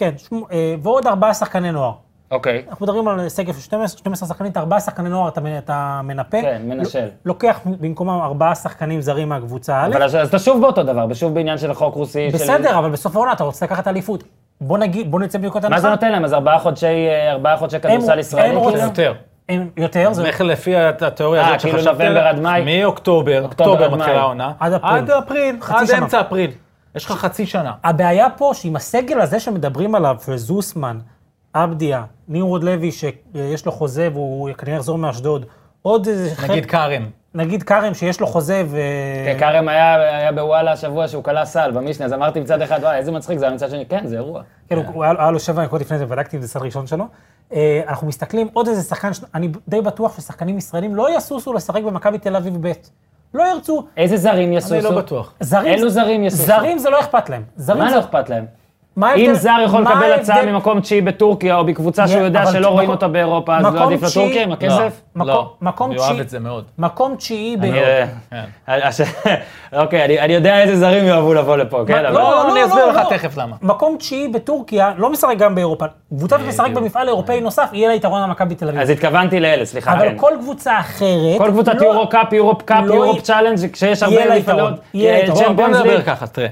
[0.03, 1.93] כן, שמו- אה, ועוד ארבעה שחקני נוער.
[2.31, 2.63] אוקיי.
[2.71, 6.41] אנחנו מדברים על סגל של 12, 12 שחקנים, את ארבעה שחקני נוער אתה, אתה מנפה.
[6.43, 7.05] כן, מנשל.
[7.05, 9.89] ל- לוקח במקומם ארבעה שחקנים זרים מהקבוצה א'.
[9.93, 12.31] אבל אז אז אתה שוב באותו דבר, בשוב בעניין של חוק רוסי.
[12.31, 14.25] של- בסדר, אבל בסוף העונה אתה רוצה לקחת אליפות.
[14.61, 15.77] בוא נגיד, בוא נצא בנקודת הנחה.
[15.77, 16.25] מה זה נותן להם?
[16.25, 18.57] אז ארבעה חודשי, אה, ארבעה חודשי כדורסל הם ישראלי?
[18.57, 18.83] רוצים- כאילו?
[18.89, 19.15] יותר.
[19.49, 20.27] הם יותר, זה...
[20.27, 22.83] איך לפי התיאוריה אה, הזאת כאילו שחשבתי נובמבר עליה, עד מאי?
[22.83, 23.91] מאוקטובר, אוקטובר.
[23.95, 24.93] מתחילה העונה, עד אפריל.
[24.97, 25.91] עד אפריל, עד.
[26.03, 26.51] אמצע אפריל.
[26.95, 27.73] יש לך חצי שנה.
[27.85, 30.99] הבעיה פה שעם הסגל הזה שמדברים עליו, וזוסמן,
[31.53, 35.47] עבדיה, נמרוד לוי שיש לו חוזה והוא כנראה יחזור מאשדוד,
[35.83, 37.07] עוד איזה נגיד כרם.
[37.35, 38.77] נגיד כרם שיש לו חוזה ו...
[39.27, 42.97] כן, כרם היה היה בוואלה השבוע שהוא כלה סל במשנה, אז אמרתי מצד אחד, וואי,
[42.97, 44.43] איזה מצחיק זה, אבל מצד שני, כן, זה אירוע.
[44.69, 46.87] כן, הוא- הוא היה היה לו שבע נקודות לפני זה, בדקתי אם זה סל ראשון
[46.87, 47.05] שלו.
[47.53, 52.19] אה, אנחנו מסתכלים, עוד איזה שחקן, אני די בטוח ששחקנים ישראלים לא יסוסו לשחק במכבי
[52.19, 52.73] תל אביב ב'.
[53.35, 53.85] לא ירצו.
[53.97, 54.75] איזה זרים יסוסו?
[54.75, 55.35] אני לא בטוח.
[55.41, 56.43] זרים, אילו זרים יסוסו?
[56.43, 57.43] זרים זה לא אכפת להם.
[57.57, 57.97] זרים מה זה...
[57.97, 58.47] לא אכפת להם?
[58.97, 62.91] מה אם זר יכול לקבל הצעה ממקום תשיעי בטורקיה, או בקבוצה שהוא יודע שלא רואים
[62.91, 65.01] אותו באירופה, אז לא עדיף תשיעי- לטורקיה עם הכסף?
[65.17, 66.65] מקום- לא, מקום אני אוהב תשיעי- את זה מאוד.
[66.79, 67.65] מקום תשיעי ב...
[67.65, 68.45] אה, כן.
[69.81, 72.03] אוקיי, אני- יודע איזה זרים יאהבו לבוא לפה, כן?
[72.13, 73.57] לא, אני אסביר לך תכף למה.
[73.63, 75.85] מקום תשיעי בטורקיה, לא משחק גם באירופה.
[76.17, 78.81] קבוצה שתשחק במפעל אירופאי נוסף, יהיה לה יתרון על מכבי תל אביב.
[78.81, 79.93] אז התכוונתי לאלה, סליחה.
[79.93, 80.09] אבל.
[80.17, 81.39] כל קבוצה אחרת...
[81.39, 85.13] כל קבוצת לא- יורו קאפ, Europe Cup, לא Europe י- Challenge, כשיש הרבה מפעלות, יהיה
[85.13, 85.57] לה אה, יתרון.
[85.57, 86.03] בוא נדבר.
[86.03, 86.49] ככה, תראה.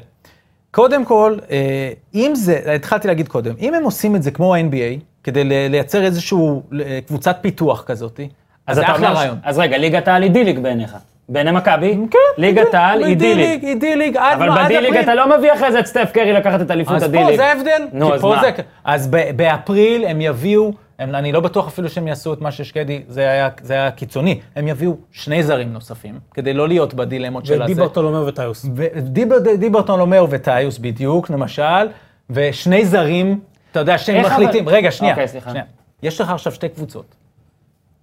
[0.70, 5.00] קודם כל, אה, אם זה, התחלתי להגיד קודם, אם הם עושים את זה כמו ה-NBA,
[5.24, 8.20] כדי לייצר איזשהו אה, קבוצת פיתוח כזאת,
[8.66, 9.38] אז זה אחלה רעיון.
[9.44, 10.96] אז רגע, ליגת העל היא דיליג בעיניך.
[11.28, 13.64] בעיני מכבי, כן, ליגת העל היא דיליג.
[13.64, 14.96] היא דיליג, עד אבל בדי-ליג.
[14.96, 17.30] אתה לא מביא אחרי זה את סטף קרי לקחת את אליפות הדיליג.
[17.30, 17.86] פה זה ההבדל.
[17.92, 18.42] נו, אז מה?
[18.84, 23.20] אז באפריל הם יביאו, הם- אני לא בטוח אפילו שהם יעשו את מה ששקדי, זה
[23.30, 24.40] היה- זה היה קיצוני.
[24.56, 27.72] הם יביאו שני זרים נוספים, כדי לא להיות בדילמות של הזה.
[27.72, 28.66] ודיברטולומר וטיוס.
[28.74, 31.88] ודיבר- דיברטון אומר וטיוס בדיוק, למשל,
[32.30, 33.40] ושני זרים,
[33.72, 35.50] אתה יודע, שהם איך אבל- מחליטים, רגע, שנייה, אוקיי, סליחה.
[35.50, 35.64] שנייה.
[36.02, 37.14] יש לך עכשיו שתי קבוצות.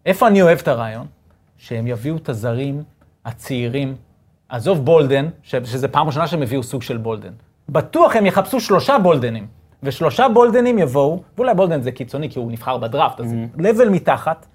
[0.05, 1.05] איפה אני אוהב את הרעיון?
[1.57, 2.83] שהם יביאו את הזרים
[3.25, 3.95] הצעירים,
[4.49, 7.31] עזוב בולדן, ש- שזה פעם ראשונה שהם הביאו סוג של בולדן.
[7.69, 9.47] בטוח הם יחפשו שלושה בולדנים,
[9.87, 14.45] ושלושה בולדנים יבואו, ואולי בולדן זה קיצוני כי הוא נבחר בדראפט, אז לבל מתחת,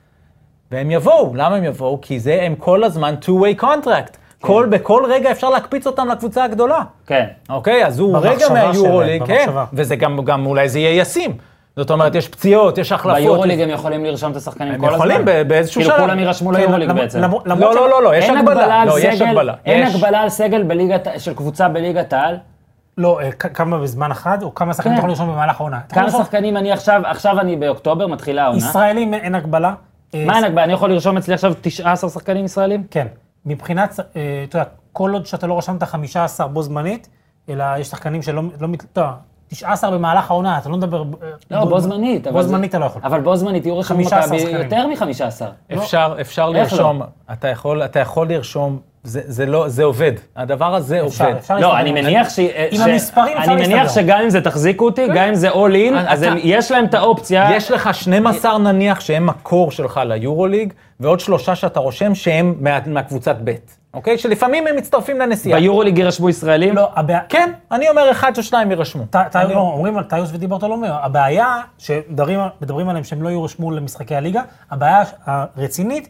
[0.72, 1.34] והם יבואו.
[1.34, 1.98] למה הם יבואו?
[2.02, 4.16] כי זה הם כל הזמן two-way contract.
[4.40, 6.82] כל, בכל רגע אפשר להקפיץ אותם לקבוצה הגדולה.
[7.06, 7.24] כן.
[7.50, 9.46] אוקיי, אז הוא רגע מהיורוליג, כן.
[9.72, 11.36] וזה גם, גם אולי זה יהיה ישים.
[11.76, 13.22] זאת אומרת, יש פציעות, יש החלפות.
[13.22, 14.96] ביורוליג הם יכולים לרשום את השחקנים הם כל הזמן.
[14.96, 16.04] יכולים ב- באיזשהו כאילו שלב.
[16.04, 17.20] כולם יירשמו כן, ליורוליג בעצם.
[17.20, 18.84] לא, לא, לא, לא, יש הגבלה.
[18.84, 19.54] לא, הגבלה.
[19.66, 19.86] אין.
[19.86, 20.64] הגבלה על סגל
[21.18, 22.36] של קבוצה בליגת העל.
[22.98, 24.98] לא, אה, כמה בזמן אחד, או כמה שחקנים כן.
[24.98, 25.80] יכול לרשום במהלך העונה.
[25.88, 28.58] כמה לרשום- שחקנים אני עכשיו, עכשיו אני באוקטובר, מתחילה העונה.
[28.58, 29.74] ישראלים אין הגבלה.
[30.14, 30.64] אה, מה אין הגבלה?
[30.64, 32.84] אני יכול לרשום אצלי עכשיו 19 שחקנים ישראלים?
[32.90, 33.06] כן.
[33.46, 37.08] מבחינת, אה, אתה יודע, כל עוד שאתה לא רשמת 15 בו זמנית,
[37.48, 39.10] אלא יש שחקנים שלא, לא, יודע,
[39.48, 41.04] 19 במהלך העונה, אתה לא מדבר...
[41.50, 42.26] לא, בו זמנית.
[42.26, 43.02] בו זמנית אתה לא יכול.
[43.04, 44.62] אבל בו זמנית יהיו רשומים 15 מכבי שחקנים.
[44.62, 45.74] יותר מ-15.
[46.20, 46.58] אפשר, לא?
[46.60, 47.48] לרשום, אתה
[47.98, 50.12] יכול לרשום זה, זה לא, זה עובד.
[50.36, 51.36] הדבר הזה אפשר, עובד.
[51.36, 51.80] אפשר לא, להסתדר.
[51.80, 52.38] אני מניח ש...
[52.38, 52.46] עם
[52.78, 54.02] ש- המספרים אפשר אני מניח להסתדר.
[54.04, 55.54] שגם אם זה תחזיקו אותי, גם אם זה all
[55.92, 57.48] in, אז אתה- יש להם את האופציה.
[57.56, 63.36] יש לך 12 נניח שהם מקור שלך ליורוליג, ועוד שלושה שאתה רושם שהם מה, מהקבוצת
[63.44, 63.50] ב',
[63.94, 64.18] אוקיי?
[64.18, 65.58] שלפעמים הם מצטרפים לנסיעה.
[65.60, 66.74] ביורוליג יירשמו ישראלים?
[66.74, 67.20] לא, הבעיה...
[67.28, 69.04] כן, אני אומר אחד או שניים יירשמו.
[69.34, 74.40] אני- לא, אומרים על טיוס ודיברטולומיאו, הבעיה שמדברים מדברים עליהם שהם לא יורשמו למשחקי הליגה,
[74.70, 76.08] הבעיה הרצינית,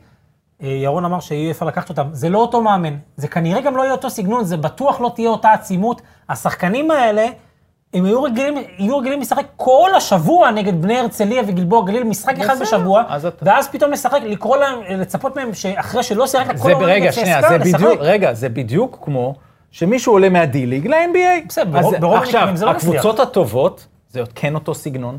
[0.63, 3.93] ירון אמר שיהיה אפשר לקחת אותם, זה לא אותו מאמן, זה כנראה גם לא יהיה
[3.93, 6.03] אותו סגנון, זה בטוח לא תהיה אותה עצימות.
[6.29, 7.27] השחקנים האלה,
[7.95, 12.61] הם היו רגילים, יהיו רגילים לשחק כל השבוע נגד בני הרצליה וגלבוע גליל, משחק אחד
[12.61, 17.11] בשבוע, אתה- ואז פתאום לשחק, לקרוא להם, לצפות מהם שאחרי שלא שיחקת כל רגע, נגד
[17.11, 17.97] זה לשחק.
[18.01, 19.35] רגע, זה בדיוק כמו
[19.71, 21.49] שמישהו עולה מה-D-League ל-NBA.
[21.49, 23.05] בסדר, ברוב- ברוב המקרים זה לא עכשיו, מצליח.
[23.05, 25.19] הקבוצות הטובות, זה כן אותו סגנון.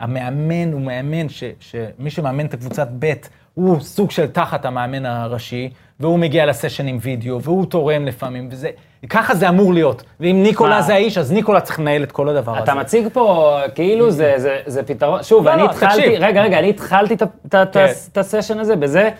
[0.00, 3.12] המאמן הוא מאמן ש- שמי שמאמן את הקבוצת ב'
[3.54, 8.70] הוא סוג של תחת המאמן הראשי, והוא מגיע לסשן עם וידאו, והוא תורם לפעמים, וזה,
[9.08, 10.02] ככה זה אמור להיות.
[10.20, 10.82] ואם ניקולה מה?
[10.82, 12.64] זה האיש, אז ניקולה צריך לנהל את כל הדבר הזה.
[12.64, 16.22] אתה מציג פה כאילו זה, זה, זה פתרון, שוב, לא, אני לא, התחלתי, תקשיב.
[16.22, 17.86] רגע, רגע, אני התחלתי את כן.
[18.12, 19.10] את הסשן הזה בזה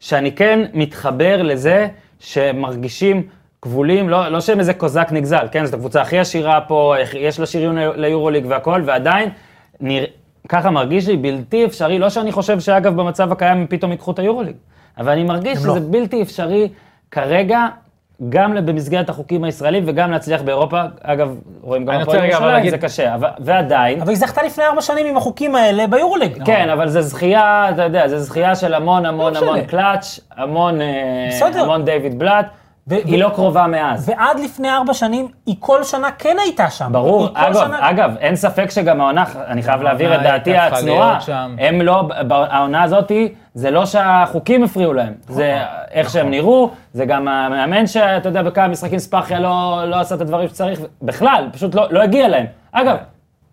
[0.00, 1.88] שאני כן מתחבר לזה
[2.20, 3.22] שמרגישים
[3.62, 7.46] כבולים, לא, לא שהם איזה קוזק נגזל, כן, זאת הקבוצה הכי עשירה פה, יש לה
[7.46, 9.28] שריון ליורוליג והכל, ועדיין,
[9.80, 10.06] נרא...
[10.50, 14.18] ככה מרגיש לי בלתי אפשרי, לא שאני חושב שאגב במצב הקיים הם פתאום ייקחו את
[14.18, 14.56] היורוליג,
[14.98, 15.74] אבל אני מרגיש שזה לא.
[15.90, 16.68] בלתי אפשרי
[17.10, 17.66] כרגע.
[18.28, 23.14] גם במסגרת החוקים הישראלים וגם להצליח באירופה, אגב, רואים גם הפועל ירושלים, להגיד- זה קשה,
[23.14, 26.44] אבל- ועדיין, אבל היא זכתה לפני ארבע שנים עם החוקים האלה ביורוליג.
[26.44, 29.46] כן, אבל זה זכייה, אתה יודע, זה זכייה של המון המון משנה.
[29.50, 31.60] המון קלאץ', המון, אה.
[31.60, 32.46] המון דיוויד בלאט,
[32.90, 34.08] היא לא קרובה מאז.
[34.08, 36.88] ועד לפני ארבע שנים, היא כל שנה כן הייתה שם.
[36.92, 41.18] ברור, אגב, שנה- אגב, אין ספק שגם העונה, אני חייב להעביר את דעתי הצנועה.
[41.58, 45.58] הם לא, העונה הזאתי, זה לא שהחוקים הפריעו להם, זה
[45.90, 50.20] איך שהם נראו, זה גם המאמן שאתה יודע, בכמה משחקים ספאחיה לא לא עשה את
[50.20, 52.46] הדברים שצריך, בכלל, פשוט לא לא הגיע להם.
[52.72, 52.96] אגב,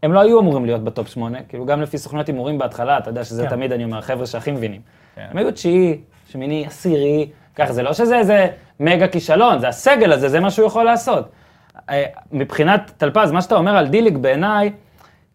[0.04, 3.24] הם לא היו אמורים להיות בטופ שמונה, כאילו גם לפי סוכניות הימורים בהתחלה, אתה יודע
[3.24, 3.50] שזה כן.
[3.50, 4.82] תמיד, אני אומר, חבר'ה שהכי מבינים.
[5.32, 5.98] הם היו תשיעי,
[6.32, 7.28] שמיני, עשירי,
[7.58, 8.48] ככה, זה לא שזה איזה
[8.80, 11.30] מגה כישלון, זה הסגל הזה, זה מה שהוא יכול לעשות.
[11.90, 14.72] אה, מבחינת טלפז, מה שאתה אומר על דיליג בעיניי,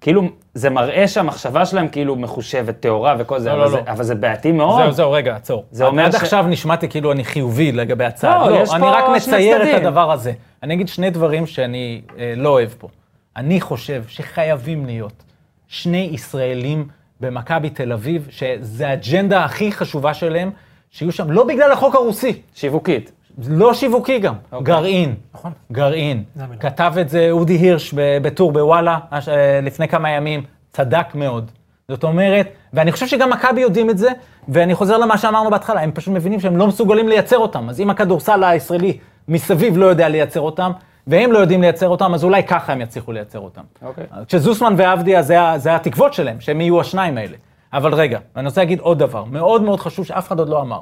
[0.01, 0.23] כאילו,
[0.55, 3.83] זה מראה שהמחשבה שלהם כאילו מחושבת, טהורה וכל זה, לא, אבל, לא, זה לא.
[3.93, 4.83] אבל זה בעייתי מאוד.
[4.83, 5.65] זהו, זהו, רגע, עצור.
[5.71, 8.41] זה אומר עד ש- עכשיו נשמעתי כאילו אני חיובי לגבי הצעד.
[8.41, 9.81] לא, לא, יש אני פה רק שני מצייר את.
[9.83, 10.33] הדבר הזה.
[10.63, 12.89] אני אגיד שני דברים שאני אה, לא אוהב פה.
[13.37, 15.23] אני חושב שחייבים להיות
[15.69, 16.89] שני ישראלים
[17.21, 20.51] במכבי תל אביב, שזה האג'נדה הכי חשובה שלהם,
[20.93, 23.13] שיהיו שם, לא בגלל החוק הרוסי, שיווקית.
[23.49, 24.75] לא שיווקי גם, אוקיי.
[24.75, 25.15] גרעין.
[25.35, 25.53] נכון.
[25.73, 26.25] גרעין.
[26.61, 31.51] כתב את זה אודי הירש בטור בוואלה הש- אה, לפני כמה ימים, צדק מאוד.
[31.89, 34.11] זאת אומרת, ואני חושב שגם מכבי יודעים את זה,
[34.49, 37.69] ואני חוזר למה שאמרנו בהתחלה, הם פשוט מבינים שהם לא מסוגלים לייצר אותם.
[37.69, 40.73] אז אם הכדורסל הישראלי מסביב לא יודע לייצר אותם,
[41.07, 43.63] והם לא יודעים לייצר אותם, אז אולי ככה הם יצליחו לייצר אותם.
[43.83, 44.05] אוקיי.
[44.29, 47.37] כשזוסמן ועבדיה זה, זה התקוות שלהם, שהם יהיו השניים האלה.
[47.73, 50.81] אבל רגע, אני רוצה להגיד עוד דבר, מאוד מאוד חשוב שאף אחד עוד לא אמר.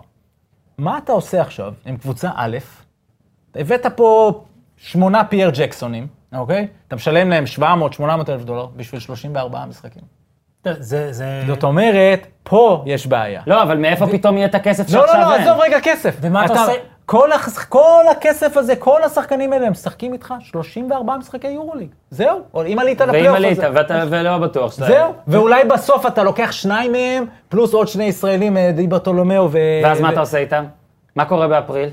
[0.79, 2.59] מה אתה עושה עכשיו עם קבוצה א',
[3.55, 4.41] הבאת פה
[4.77, 6.67] שמונה פייר ג'קסונים, אוקיי?
[6.89, 10.03] אתה משלם להם 700-800 אלף דולר בשביל 34 משחקים.
[10.65, 11.43] זה, זה...
[11.47, 13.43] זאת אומרת, פה יש בעיה.
[13.47, 15.43] לא, אבל מאיפה פתאום יהיה את הכסף לא, לא, שעכשיו לא, אין?
[15.43, 16.17] עזוב רגע כסף.
[16.21, 16.73] ומה אתה עושה?
[17.11, 17.65] כל, הח...
[17.65, 21.89] כל הכסף הזה, כל השחקנים האלה, הם משחקים איתך 34 משחקי יורוליג.
[22.11, 23.69] זהו, או אם עלית ואם לפלייאוף עלית, הזה.
[23.75, 24.87] ואתה ולא בטוח שאתה...
[24.87, 29.59] זהו, ואולי בסוף אתה לוקח שניים מהם, פלוס עוד שני ישראלים, אה, די ברטולומיאו ו...
[29.85, 30.65] ואז מה אתה עושה איתם?
[31.17, 31.89] מה קורה באפריל?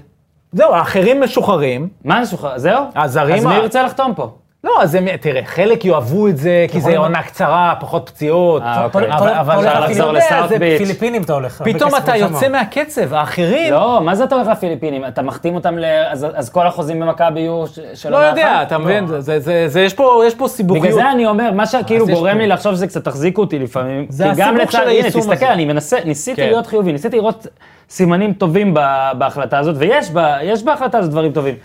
[0.51, 1.89] זהו, האחרים משוחררים.
[2.05, 2.57] מה נשוחרר?
[2.57, 2.83] זהו?
[2.95, 4.31] הזרים אז מי ירצה לחתום פה?
[4.63, 8.61] לא, אז הם, תראה, חלק יאהבו את זה, כי זה עונה קצרה, פחות פציעות.
[8.61, 9.07] אה, אוקיי.
[9.39, 10.77] אבל- אפשר לחזור יודע, לסאוט זה ביץ'.
[10.77, 11.61] פיליפינים אתה הולך.
[11.65, 12.15] פתאום אתה.
[12.17, 13.73] יוצא מהקצב, האחרים...
[13.73, 15.05] לא, מה זה אתה הולך לפיליפינים?
[15.05, 15.85] אתה מחתים אותם ל...
[16.11, 18.61] אז כל החוזים במכבי יהיו של לא יודע?
[18.61, 19.07] אתה מבין?
[19.19, 19.93] זה- זה- יש
[20.37, 20.85] פה סיבוכיות.
[20.85, 22.37] בגלל זה אני אומר, מה שכאילו יש גורם.
[22.37, 24.05] לי לחשוב שזה קצת תחזיקו אותי לפעמים.
[24.09, 25.53] זה הסיבוך של היישום תסתכל, הזה.
[25.53, 26.47] אני מנסה, ניסיתי כן.
[26.47, 27.47] להיות חיובי, ניסיתי לראות
[27.89, 28.73] סימנים טובים
[29.17, 31.55] בהחלטה הזאת, ויש בה- יש בהחלטה הזאת דברים טובים.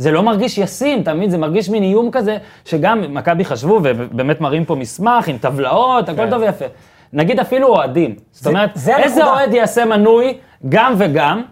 [0.00, 4.64] זה לא מרגיש ישים, תמיד זה מרגיש מין איום כזה, שגם מכבי חשבו, ובאמת מראים
[4.64, 6.30] פה מסמך עם טבלאות, הכל כן.
[6.30, 6.64] טוב ויפה.
[7.12, 8.14] נגיד אפילו אוהדים.
[8.32, 9.24] זאת זה- אומרת, זה איזה.
[9.24, 10.38] אוהד יעשה מנוי
[10.68, 11.42] גם וגם,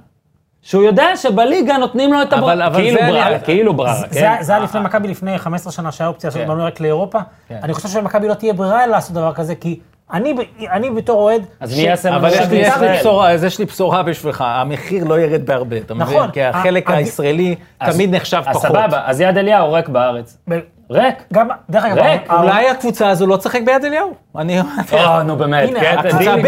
[0.63, 3.95] שהוא יודע שבליגה נותנים לו את אבל- הבררה, אבל כאילו זה בררה, אני- כאילו בררה,
[3.95, 4.37] זה- כן?
[4.41, 6.49] זה היה לפני מכבי לפני 15 שנה שהיה אופציה לעשות כן.
[6.49, 7.19] מנוי רק לאירופה.
[7.49, 7.59] כן.
[7.63, 9.81] אני חושב שלמכבי לא תהיה ברירה לעשות דבר כזה, כי
[10.13, 10.35] אני
[10.71, 11.43] אני בתור אוהד...
[11.61, 12.99] אז מי יעשה אבל יש לי- יש לי.
[12.99, 16.17] בשורה, אז יש לי בשורה בשבילך, המחיר לא ירד בהרבה, אתה מבין?
[16.17, 16.31] נכון.
[16.31, 18.69] כי החלק ה- הישראלי אז- תמיד נחשב אז פחות.
[18.71, 20.39] סבבה, אז יד אליהו ריק בארץ.
[20.91, 21.15] ריק.
[21.33, 24.15] גם, דרך אגב, ריק, אולי הקבוצה הזו לא תשחק ביד אליהו?
[24.39, 24.61] אני...
[24.61, 26.43] או, נו באמת, הנה, כן, הקבוצה ב',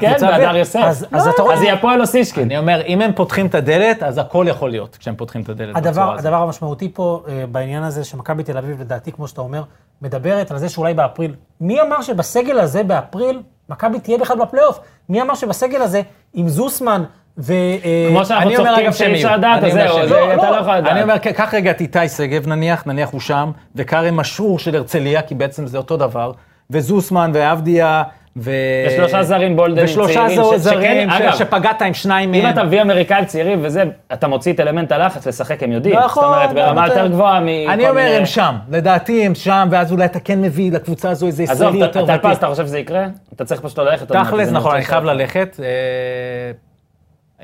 [0.00, 0.54] כן, הקבוצה ב'.
[0.56, 0.80] יוסף.
[1.12, 2.42] אז- אתה רואה- אז היא הפועל אוסישקין.
[2.44, 5.76] אני אומר, אם הם פותחים את הדלת, אז הכל יכול להיות כשהם פותחים את הדלת
[5.76, 6.26] הדבר, בצורה הזאת.
[6.26, 9.62] הדבר המשמעותי פה אה, בעניין הזה, שמכבי תל אביב, לדעתי, כמו שאתה אומר,
[10.02, 11.34] מדברת על זה שאולי באפריל.
[11.60, 14.78] מי אמר שבסגל הזה באפריל, מכבי תהיה בכלל בפלייאוף?
[15.08, 16.02] מי אמר שבסגל הזה,
[16.34, 17.00] עם זוסמן.
[17.00, 17.06] אה,
[17.36, 19.38] כמו שאנחנו אני אומר, צוחקים אגב, שאי שהם אפשר יהיו.
[19.38, 20.32] לדעת, אז זהו.
[20.34, 20.92] אתה לא יכול לדעת.
[20.92, 25.22] אני אומר, קח רגע את איתי שגב נניח, נניח הוא שם, וכרם משור של הרצליה,
[25.22, 26.32] כי בעצם זה אותו דבר,
[26.70, 28.02] וזוסמן ועבדיה,
[28.36, 28.50] ו...
[28.88, 32.52] ושלושה זרים בולדנים ושלושה צעירים, ש- זרים, שכן, ש- שפגעת עם שניים אם מהם.
[32.52, 33.82] אתה מביא אמריקאים צעירים וזה,
[34.12, 35.96] אתה מוציא את אלמנט הלחץ לשחק, הם יודעים.
[35.98, 38.54] נכון, זאת אומרת, ברמה יותר גבוהה מכל אני אומר, הם שם.
[38.70, 42.22] לדעתי הם שם, ואז אולי אתה כן מביא לקבוצה הזו איזה עזוב, ישראלי יותר ותיק.
[42.30, 43.06] תכלס, אתה חושב שזה יקרה?
[43.34, 44.08] אתה צריך פשוט ללכת.
[44.12, 45.04] תכלס, נכון, אני חייב.
[45.04, 45.60] ללכת.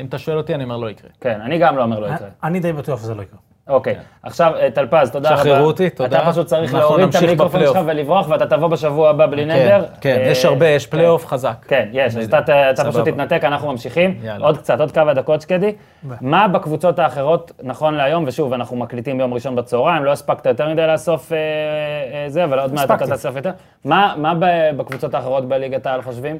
[0.00, 1.10] אה, אם אתה שואל אותי, אני אומר, לא יקרה.
[1.20, 2.28] כן, אני גם לא אומר לא יקרה.
[2.44, 3.38] אני די בטוח שזה לא יקרה.
[3.68, 5.42] אוקיי, עכשיו אה, טלפז, תודה רבה.
[5.42, 6.18] שחררו אותי, תודה.
[6.22, 7.78] אתה פשוט צריך להוריד את המיקרופון שלך.
[7.86, 9.84] ולברוח, ואתה תבוא בשבוע הבא בלי כן, נדר.
[10.00, 10.90] כן, אה, יש הרבה, יש כן.
[10.90, 11.64] פלייאוף חזק.
[11.68, 12.26] כן, יש, אז.
[12.26, 13.08] אתה אתה פשוט.
[13.08, 14.18] תתנתק, אנחנו ממשיכים.
[14.22, 14.46] יאללה.
[14.46, 15.72] עוד קצת, עוד כמה דקות, שקדי.
[16.20, 20.86] מה בקבוצות האחרות, נכון להיום, ושוב, אנחנו מקליטים ביום ראשון בצהריים, לא הספקת יותר מדי
[20.86, 23.06] לאסוף אה, אה, זה, אבל עוד מעט אתה.
[23.06, 23.50] תאסוף יותר.
[23.84, 24.34] מה
[24.76, 26.38] בקבוצות האחרות בליגת העל חושבים?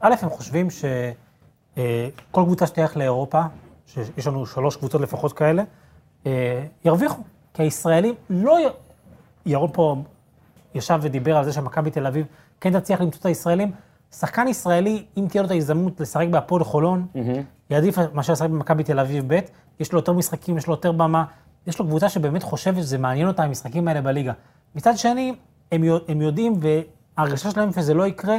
[0.00, 0.70] א', הם חושבים
[1.78, 3.42] שכל קבוצה שתלך לאירופה,
[3.86, 5.62] שיש לנו שלוש קבוצות לפחות כאלה,
[6.26, 7.22] אה, ירוויחו.
[7.54, 8.58] כי הישראלים לא...
[9.46, 9.96] ירון פה
[10.74, 12.26] ישב ודיבר על זה שמכבי תל אביב
[12.60, 13.72] כן תצליח למצוא את הישראלים.
[14.12, 17.06] שחקן ישראלי, אם תהיה לו את ההזדמנות לשחק בהפועל חולון,
[17.70, 19.38] יעדיף מאשר לשחק במכבי תל אביב ב',
[19.80, 21.24] יש לו יותר משחקים, יש לו יותר במה,
[21.66, 24.32] יש לו קבוצה שבאמת חושבת שזה מעניין אותה, המשחקים האלה בליגה.
[24.74, 25.34] מצד שני,
[25.72, 26.60] הם, הם יודעים,
[27.16, 28.38] וההרגשה שלהם שזה לא יקרה,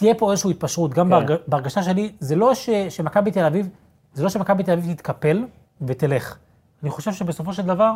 [0.00, 0.94] תהיה פה איזושהי התפשרות.
[0.94, 1.10] גם כן.
[1.10, 1.32] בהרג...
[1.48, 2.70] בהרגשה שלי, זה לא ש...
[2.88, 3.68] שמכבי תל אביב,
[4.14, 5.44] זה לא שמכבי תל אביב תתקפל
[5.82, 6.36] ותלך.
[6.82, 7.92] אני חושב שבסופו של דבר,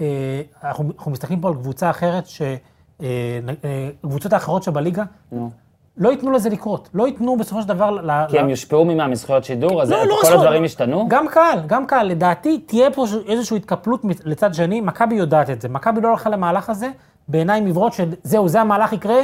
[0.00, 0.06] אה,
[0.64, 2.24] אנחנו, אנחנו מסתכלים פה על קבוצה אחרת,
[3.00, 5.50] שקבוצות האחרות שבליגה, נו.
[5.96, 6.88] לא ייתנו לזה לקרות.
[6.94, 7.90] לא ייתנו בסופו של דבר...
[7.90, 9.82] ל- כי ל- הם יושפעו ממה, מזכויות שידור?
[9.82, 10.38] אז לא, לא כל זכות.
[10.40, 11.08] הדברים השתנו?
[11.08, 12.06] גם קהל, גם קהל.
[12.06, 15.68] לדעתי, תהיה פה איזושהי התקפלות לצד שני, מכבי יודעת את זה.
[15.68, 16.88] מכבי לא הלכה למהלך הזה
[17.28, 19.20] בעיניים עיוורות של זהו, זה המהלך יקרה.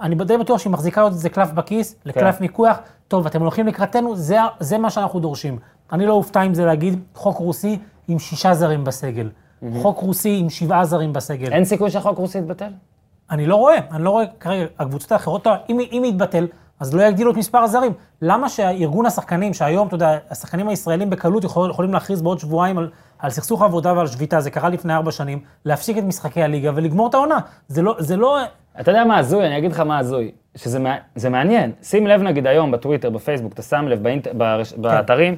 [0.00, 2.42] אני די בטוח שהיא מחזיקה עוד איזה קלף בכיס, לקלף כן.
[2.44, 2.76] מיקוח.
[3.08, 5.58] טוב, אתם הולכים לקראתנו, זה, זה מה שאנחנו דורשים.
[5.92, 7.78] אני לא אופתע אם זה להגיד חוק רוסי
[8.08, 9.30] עם שישה זרים בסגל.
[9.82, 11.52] חוק רוסי עם שבעה זרים בסגל.
[11.52, 12.72] אין סיכוי שהחוק רוסי יתבטל?
[13.30, 16.46] אני לא רואה, אני לא רואה כרגע, הקבוצות האחרות, טוב, אם, אם יתבטל,
[16.80, 17.92] אז לא יגדילו את מספר הזרים.
[18.22, 22.90] למה שארגון השחקנים, שהיום, אתה יודע, השחקנים הישראלים בקלות יכול, יכולים להכריז בעוד שבועיים על,
[23.18, 27.08] על סכסוך עבודה ועל שביתה, זה קרה לפני ארבע שנים, להפסיק את משחקי הליגה ולגמור
[27.08, 27.38] את העונה.
[27.68, 28.38] זה לא, זה לא,
[28.80, 29.46] אתה יודע מה הזוי?
[29.46, 30.30] אני אגיד לך מה הזוי.
[30.56, 31.72] שזה מע- זה מעניין.
[31.82, 34.28] שים לב נגיד היום בטוויטר, בפייסבוק, אתה שם לב, באינט...
[34.32, 34.72] ברש...
[34.72, 34.82] כן.
[34.82, 35.36] באתרים,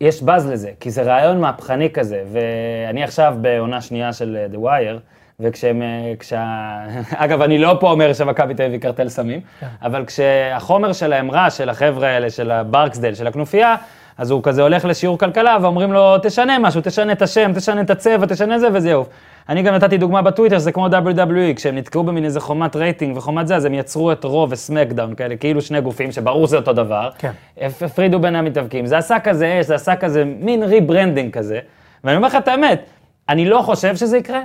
[0.00, 2.22] יש באז לזה, כי זה רעיון מהפכני כזה.
[2.32, 5.00] ואני עכשיו בעונה שנייה של אה, The Wire,
[5.40, 6.44] וכשהם, אה, כשה...
[7.24, 9.66] אגב, אני לא פה אומר שמכבי תל אביב קרטל סמים, כן.
[9.82, 13.76] אבל כשהחומר שלהם רע, של החבר'ה האלה, של הברקסדל, של הכנופיה,
[14.18, 17.90] אז הוא כזה הולך לשיעור כלכלה ואומרים לו, תשנה משהו, תשנה את השם, תשנה את
[17.90, 19.04] הצבע, תשנה זה וזהו.
[19.48, 23.46] אני גם נתתי דוגמה בטוויטר, שזה כמו WWE, כשהם נתקעו במין איזה חומת רייטינג וחומת
[23.48, 26.72] זה, אז הם יצרו את Raw ו SmackDown כאלה, כאילו שני גופים, שברור זה אותו
[26.72, 27.10] דבר.
[27.18, 27.30] כן.
[27.60, 28.86] הפ- הפרידו בין המתאבקים.
[28.86, 31.58] זה עשה כזה אש, זה עשה כזה מין rebranding כזה.
[32.04, 32.82] ואני אומר לך את האמת,
[33.28, 34.40] אני לא חושב שזה יקרה.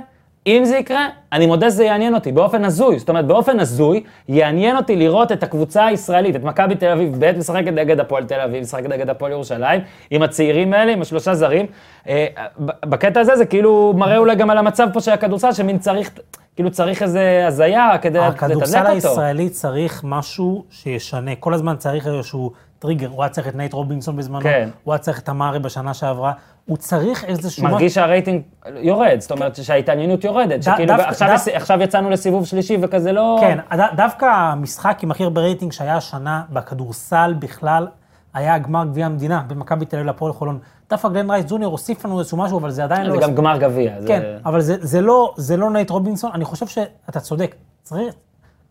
[0.46, 2.98] אם זה יקרה, אני מודה שזה יעניין אותי, באופן הזוי.
[2.98, 7.38] זאת אומרת, באופן הזוי, יעניין אותי לראות את הקבוצה הישראלית, את מכבי תל אביב ב'
[7.38, 9.80] משחקת נגד הפועל תל אביב, משחקת נגד הפועל ירושלים,
[10.10, 11.66] עם הצעירים האלה, עם השלושה זרים.
[12.08, 12.26] אה,
[12.60, 16.10] בקטע הזה זה כאילו מראה אולי גם על המצב פה של הכדורסל, שמין צריך,
[16.54, 18.90] כאילו צריך איזה הזיה כדי לתדלק הכדורסל אותו.
[18.90, 21.34] הישראלי צריך משהו שישנה.
[21.34, 23.08] כל הזמן צריך איזשהו טריגר.
[23.08, 24.68] הוא היה צריך את נייט רובינסון בזמנו, כן.
[24.84, 26.32] הוא היה צריך את תמרי בשנה שעברה.
[26.66, 27.64] הוא צריך איזשהו...
[27.64, 28.42] מרגיש שהרייטינג
[28.76, 33.38] יורד, זאת אומרת שההתעניינות יורדת, שכאילו דווקא- עכשיו דו- עכשיו יצאנו לסיבוב שלישי וכזה לא...
[33.40, 37.86] כן, ד- דווקא המשחק עם הכי הרבה רייטינג שהיה השנה בכדורסל בכלל,
[38.34, 40.58] היה גמר גביע המדינה בין מכבי תל אביב לפועל חולון.
[40.90, 43.14] דווקא גלן רייס ג'וניור הוסיף לנו איזשהו משהו, אבל זה עדיין לא...
[43.14, 43.92] זה גם גמר גביע.
[44.00, 47.54] זה- כן, אבל זה, זה, לא, זה לא נייט רובינסון, אני חושב שאתה צודק.
[47.82, 48.14] צריך...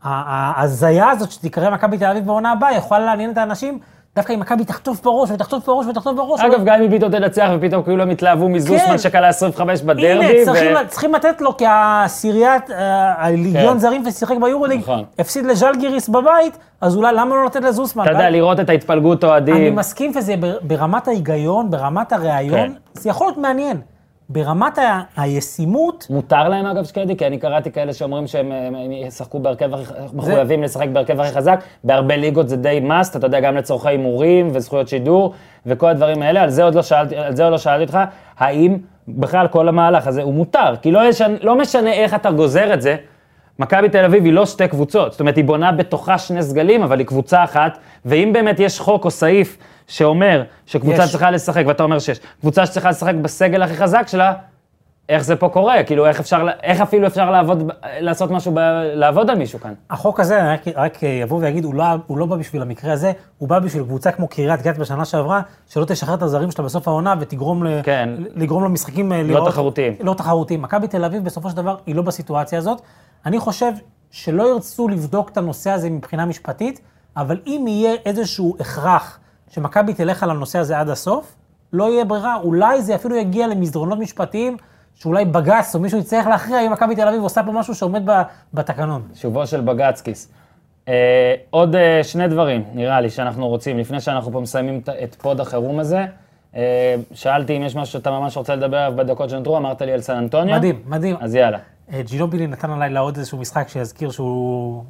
[0.03, 3.79] ההזיה הזאת שתיקרא מכבי תל אביב בעונה הבאה יכולה לעניין את האנשים,
[4.15, 6.41] דווקא אם מכבי תחטוף בראש ותחטוף בראש ותחטוף בראש.
[6.41, 8.97] אגב, גם אם ביטון תנצח ופתאום כאילו הם התלהבו מזוסמן כן.
[8.97, 10.07] שקלע 25 בדרבי.
[10.09, 13.79] הנה, צריכים, לתת לו, כי העשיריית, אה, הליגיון כן.
[13.79, 15.03] זרים ושיחק ביורוליג, נכון.
[15.19, 18.03] הפסיד לז'לגיריס בבית, אז אולי למה לא לתת לזוסמן?
[18.03, 19.75] אתה יודע, לראות את ההתפלגות אני אוהדים.
[19.75, 22.71] מסכים שזה בר- ברמת ההיגיון, ברמת הראיון, כן.
[22.93, 23.77] זה יכול להיות מעניין.
[24.31, 28.91] ברמת ה- הישימות, מותר להם אגב שקדי, כי אני קראתי כאלה שאומרים שהם הם- הם
[28.91, 31.59] ישחקו בהרכב הכי, מחויבים לשחק בהרכב הכי חזק.
[31.83, 35.33] בהרבה ליגות זה די must, אתה יודע, גם לצורכי הימורים וזכויות שידור
[35.65, 36.41] וכל הדברים האלה.
[36.41, 37.99] על זה עוד לא שאלתי, על זה עוד לא שאלתי אותך,
[38.37, 38.77] האם
[39.07, 41.35] בכלל כל המהלך הזה הוא מותר, כי לא, ישנ...
[41.41, 42.95] לא משנה איך אתה גוזר את זה,
[43.59, 46.99] מכבי תל אביב היא לא שתי קבוצות, זאת אומרת, היא בונה בתוכה שני סגלים, אבל
[46.99, 49.57] היא קבוצה אחת, ואם באמת יש חוק או סעיף
[49.91, 51.11] שאומר שקבוצה יש.
[51.11, 54.33] צריכה לשחק, ואתה אומר שיש, קבוצה שצריכה לשחק בסגל הכי חזק שלה,
[55.09, 55.83] איך זה פה קורה?
[55.83, 58.59] כאילו, איך אפשר, איך אפילו אפשר לעבוד, לעשות משהו, ב,
[58.93, 59.73] לעבוד על מישהו כאן?
[59.89, 63.49] החוק הזה, רק, רק יבוא ויגיד, הוא לא, הוא לא בא בשביל המקרה הזה, הוא
[63.49, 67.15] בא בשביל קבוצה כמו קריית גת בשנה שעברה, שלא תשחרר את הזרים שלה בסוף העונה
[67.19, 68.09] ותגרום ל, כן.
[68.35, 69.49] לגרום למשחקים אה, לראות...
[69.49, 69.95] תחרותיים.
[69.99, 70.61] לא תחרותיים.
[70.61, 72.81] מכבי תל אביב בסופו של דבר היא לא בסיטואציה הזאת.
[73.25, 73.71] אני חושב
[74.11, 76.81] שלא ירצו לבדוק את הנושא הזה מבחינה משפטית,
[77.17, 79.19] אבל אם יהיה איזשהו הכרח
[79.51, 81.35] שמכבי תלך על הנושא הזה עד הסוף,
[81.73, 84.57] לא יהיה ברירה, אולי זה אפילו יגיע למסדרונות משפטיים,
[84.95, 88.21] שאולי בג"ץ או מישהו יצטרך להכריע אם מכבי תל אביב עושה פה משהו שעומד ב-
[88.53, 89.01] בתקנון.
[89.15, 90.29] שובו של בגצקיס.
[90.87, 90.93] אה,
[91.49, 95.79] עוד אה, שני דברים, נראה לי, שאנחנו רוצים, לפני שאנחנו פה מסיימים את- פוד החירום
[95.79, 96.05] הזה.
[96.55, 100.01] אה, שאלתי אם יש משהו שאתה ממש רוצה לדבר עליו בדקות שנותרו, אמרת לי על
[100.01, 100.55] סן אנטוניו.
[100.57, 101.15] מדהים, מדהים.
[101.19, 101.57] אז יאללה.
[101.93, 104.83] אה, ג'ינובילי נתן הלילה עוד איזשהו משחק שיזכיר שהוא...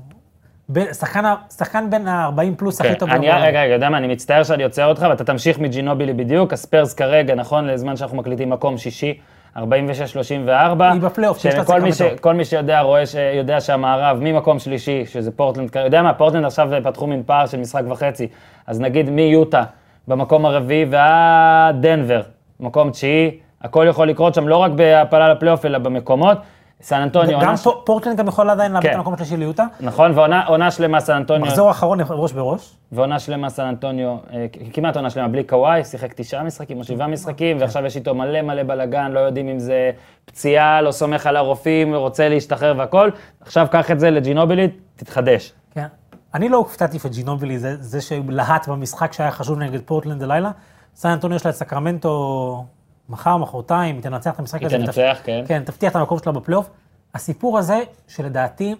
[0.92, 3.30] שחקן, שחקן בין ה-40 פלוס הכי כן, טוב אני.
[3.30, 6.54] רגע, רגע, יודע מה, אני מצטער שאני עוצר אותך, ואתה תמשיך מג'ינובילי בדיוק.
[6.54, 9.20] הספיירס כרגע, נכון, לזמן שאנחנו מקליטים מקום שישי,
[9.58, 9.60] 46-34.
[9.60, 11.66] היא בפלייאוף, יש לה ש...
[11.66, 12.06] סקרמנטו.
[12.22, 13.16] כל מי שיודע, רואה, ש...
[13.38, 17.84] יודע שהמערב ממקום שלישי, שזה פורטלנד, יודע מה, פורטלנד עכשיו פתחו מין פער של משחק
[17.90, 18.28] וחצי.
[18.68, 19.64] אז נגיד מיוטה,
[20.08, 22.22] במקום הרביעי, ועד דנבר,
[22.60, 26.38] מקום תשיעי, הכל יכול לקרות שם, לא רק בהעפלה לפלייאוף, אלא במקומות.
[26.82, 28.92] סן אנטוניו, גם ש- פו- פורטלנד גם יכול עדיין לאבד כן.
[28.92, 29.66] את המקום השלישי ליוטה.
[29.80, 31.46] נכון, ועונה עונה שלמה סן אנטוניו.
[31.46, 32.76] מחזור האחרון ראש בראש.
[32.92, 37.08] ועונה שלמה סן אנטוניו, אה, כמעט עונה שלמה, בלי קוואי, שיחק תשעה משחקים או שבעה
[37.08, 39.92] משחקים, ועכשיו יש איתו מלא מלא בלאגן, לא יודעים אם זה
[40.26, 43.10] פציעה, לא סומך על הרופאים, רוצה להשתחרר והכל.
[43.42, 45.54] עכשיו קח את זה לג'ינובילי, תתחדש.
[45.74, 45.86] כן.
[46.34, 50.52] אני לא הופתעתי שג'ינובילי זה, זה שלהט במשחק שהיה חשוב נגד פורטלנד הלילה.
[50.96, 52.66] סן אנטוניו יש לה את סקרמנטו
[53.12, 54.78] מחר, מחרתיים, היא תנצח את המשחק היא הזה.
[54.78, 55.44] תנצח, ותפ- כן.
[55.48, 56.70] כן, תבטיח את המקום שלה בפלייאוף.
[57.16, 58.76] הסיפור הזה, שלדעתי,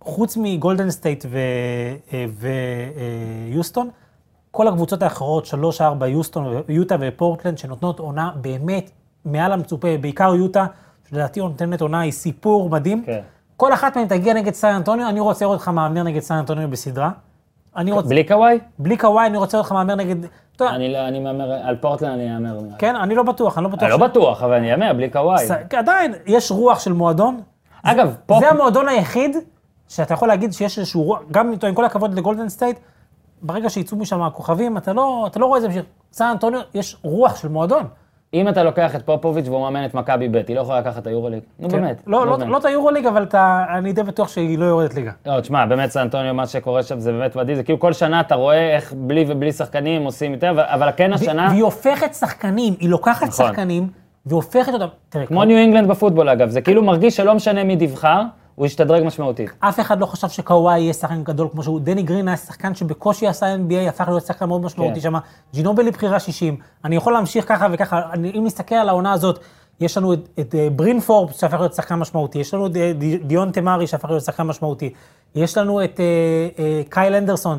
[0.00, 1.24] חוץ מגולדן סטייט
[3.48, 3.90] ויוסטון,
[4.50, 8.90] כל הקבוצות האחרות, שלוש, ארבע, יוסטון, יוטה ופורטלנד, שנותנות עונה באמת
[9.24, 10.66] מעל המצופה, בעיקר יוטה,
[11.08, 13.02] שלדעתי נותנת עונה, היא סיפור מדהים.
[13.06, 13.20] כן.
[13.56, 16.70] כל אחת מהן תגיע נגד סן אנטוניו, אני רוצה לראות אותך מהמר נגד סן אנטוניו
[16.70, 17.10] בסדרה.
[17.76, 18.58] אני רוצה, בלי, קוואי?
[18.78, 20.16] בלי קוואי, אני רוצה אותך מהמר נגד...
[20.60, 22.68] יודע, אני לא- אני מהמר, על פורטלנד אני לי.
[22.78, 23.82] כן, אני לא בטוח, אני לא בטוח.
[23.82, 25.46] אני לא ש- בטוח, אבל אני אהמר, בלי קוואי.
[25.46, 27.40] ס- עדיין, יש רוח של מועדון.
[27.82, 28.36] אגב, פה...
[28.40, 29.36] זה המועדון היחיד
[29.88, 32.78] שאתה יכול להגיד שיש איזשהו רוח, גם איתו, עם כל הכבוד לגולדן סטייט,
[33.42, 35.84] ברגע שיצאו משם הכוכבים, אתה לא, אתה לא רואה זה בשביל...
[36.12, 37.84] סן אנטוניו, יש רוח של מועדון.
[38.34, 41.06] אם אתה לוקח את פופוביץ' והוא מאמן את מכבי ב', היא לא יכולה לקחת את
[41.06, 41.40] היורוליג.
[41.58, 41.76] נו כן.
[41.76, 42.02] באמת.
[42.06, 42.50] לא, לא, באמת.
[42.50, 43.26] לא את היורוליג, אבל
[43.78, 45.10] אני די בטוח שהיא לא יורדת ליגה.
[45.26, 48.20] לא, תשמע, באמת סן אנטוניו, מה שקורה שם זה באמת מדהים, זה כאילו כל שנה
[48.20, 52.88] אתה רואה איך בלי ובלי שחקנים עושים יותר, אבל- כן השנה, והיא הופכת שחקנים, היא
[52.88, 53.46] לוקחת נכון.
[53.46, 53.88] שחקנים,
[54.26, 54.86] והופכת אותם...
[55.26, 58.22] כמו ניו אינגלנד בפוטבול אגב, זה כאילו מרגיש שלא משנה מי תבחר,
[58.54, 59.50] הוא ישתדרג משמעותית.
[59.60, 61.80] אף אחד לא חשב שקוואי יהיה שחקן גדול כמו שהוא.
[61.80, 65.00] דני גרין היה שחקן שבקושי עשה NBA, הפך להיות שחקן מאוד משמעותי כן.
[65.00, 65.14] שם.
[65.54, 66.56] ג'ינובלי בחירה 60.
[66.84, 68.00] אני יכול להמשיך ככה וככה.
[68.12, 69.38] אני, אם נסתכל על העונה הזאת,
[69.80, 72.92] יש לנו את, את אה, ברין פורבס שהפך להיות שחקן משמעותי, יש לנו את אה,
[72.98, 74.92] די- דיון תמרי שהפך להיות שחקן משמעותי,
[75.34, 77.58] יש לנו את אה, קייל אנדרסון,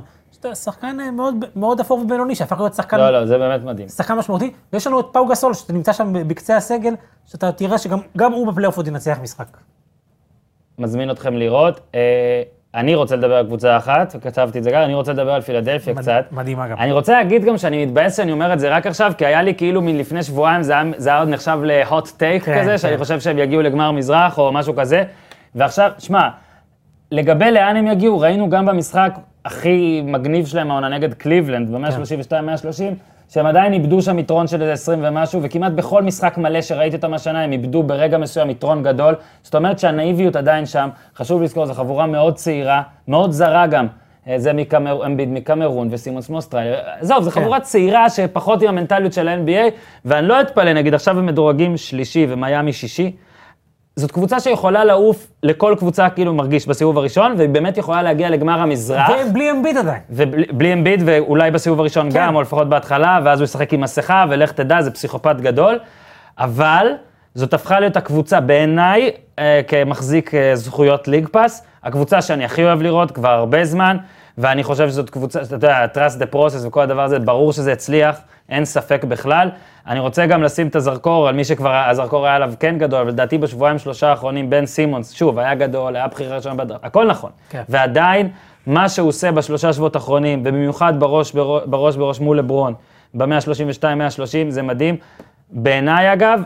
[0.54, 3.88] שחקן מאוד, מאוד אפור ובינוני שהפך להיות שחקן, לא, לא, זה באמת מדהים.
[3.88, 6.94] שחקן משמעותי, ויש לנו את פאו גסול שאתה נמצא שם בקצה הסגל,
[7.26, 9.58] שאתה תראה שגם גם הוא בפלייאוף עוד ינצח משחק.
[10.80, 11.80] מזמין אתכם לראות.
[11.96, 12.42] אה,
[12.76, 15.94] אני רוצה לדבר על קבוצה אחת, וכתבתי את זה גם, אני רוצה לדבר על פילדלפיה
[15.94, 16.26] מד- קצת.
[16.32, 16.78] מדהים אגב.
[16.80, 19.56] אני רוצה להגיד גם שאני מתבאס שאני אומר את זה רק עכשיו, כי היה לי
[19.56, 22.78] כאילו מלפני שבועיים, זה היה, זה היה עוד נחשב להוט טייק כן, כזה, כן.
[22.78, 25.04] שאני חושב שהם יגיעו לגמר מזרח או משהו כזה.
[25.56, 26.28] ועכשיו, שמע,
[27.12, 29.12] לגבי לאן הם יגיעו, ראינו גם במשחק
[29.46, 32.84] הכי מגניב שלהם, העונה נגד קליבלנד, ב-132-130,
[33.30, 37.14] שהם עדיין איבדו שם יתרון של איזה 20 ומשהו, וכמעט בכל משחק מלא שראיתי אותם
[37.14, 39.16] השנה, הם איבדו ברגע מסוים יתרון גדול.
[39.44, 43.88] זאת אומרת שהנאיביות עדיין שם, חשוב לזכור, זו חבורה מאוד צעירה, מאוד זרה גם.
[44.28, 46.80] אה, זה מקמר, אמביד מקמרון וסימונס מאוסטרליה.
[47.00, 47.42] עזוב, זו כן.
[47.42, 49.72] חבורה צעירה שפחות עם המנטליות של ה-NBA,
[50.06, 53.12] ואני לא אתפלא, נגיד עכשיו הם מדורגים שלישי ומיאמי שישי.
[53.96, 58.62] זאת קבוצה שיכולה לעוף לכל קבוצה כאילו מרגיש בסיבוב הראשון, והיא באמת יכולה להגיע לגמר
[58.62, 59.10] המזרח.
[59.10, 60.02] והם בלי אמביט עדיין.
[60.10, 62.18] ובלי בלי אמביד, ואולי בסיבוב הראשון כן.
[62.18, 65.80] גם, או לפחות בהתחלה, ואז הוא ישחק עם מסכה, ולך תדע, זה פסיכופת גדול.
[66.40, 66.88] אבל
[67.36, 72.82] זאת הפכה להיות הקבוצה, בעיניי, אה, כמחזיק אה, זכויות ליג פאס, הקבוצה שאני הכי אוהב
[72.82, 73.98] לראות כבר הרבה זמן,
[74.38, 78.20] ואני חושב שזאת קבוצה, אתה יודע, trust the process וכל הדבר הזה, ברור שזה הצליח,
[78.50, 79.50] אין ספק בכלל.
[79.88, 83.10] אני רוצה גם לשים את הזרקור על מי שכבר, הזרקור היה עליו כן גדול, אבל
[83.10, 87.30] לדעתי בשבועיים שלושה האחרונים, בן סימונס, שוב, היה גדול, היה בחירה ראשונה בדרך, הכל נכון.
[87.50, 87.62] כן.
[87.70, 88.30] ועדיין,
[88.68, 92.74] מה שהוא עושה בשלושה שבועות האחרונים, ובמיוחד בראש בראש, בראש, בראש מול לברון,
[93.14, 94.96] ב-132-130, זה מדהים.
[95.50, 96.42] בעיניי, אגב,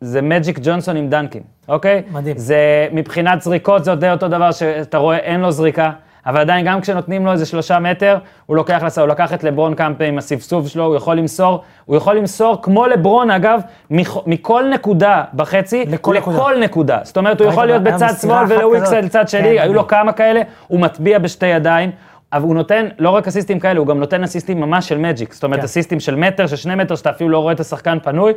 [0.00, 2.02] זה מג'יק ג'ונסון עם דנקין, אוקיי?
[2.10, 2.38] מדהים.
[2.38, 5.90] זה מבחינת זריקות, זה די אותו דבר שאתה רואה, אין לו זריקה,
[6.28, 9.74] אבל עדיין גם כשנותנים לו איזה שלושה מטר, הוא לוקח לסע, הוא לקח את לברון
[9.74, 13.60] כמה פעמים עם הסבסוב שלו, הוא יכול למסור, הוא יכול למסור כמו לברון אגב,
[13.90, 16.36] מכ- מכל נקודה בחצי, לכל נקודה.
[16.36, 16.98] לכל נקודה.
[17.02, 19.00] זאת אומרת, הוא יכול להיות בצד שמאל ולוויקסל.
[19.00, 19.74] לצד שני, כן, היו.
[19.74, 21.90] לו כמה כאלה, הוא מטביע בשתי ידיים.
[22.32, 25.32] אבל הוא נותן לא רק אסיסטים כאלה, הוא גם נותן אסיסטים ממש של מג'יק.
[25.32, 25.64] זאת אומרת, כן.
[25.64, 28.32] אסיסטים של מטר, של שני מטר, שאתה אפילו לא רואה את השחקן פנוי.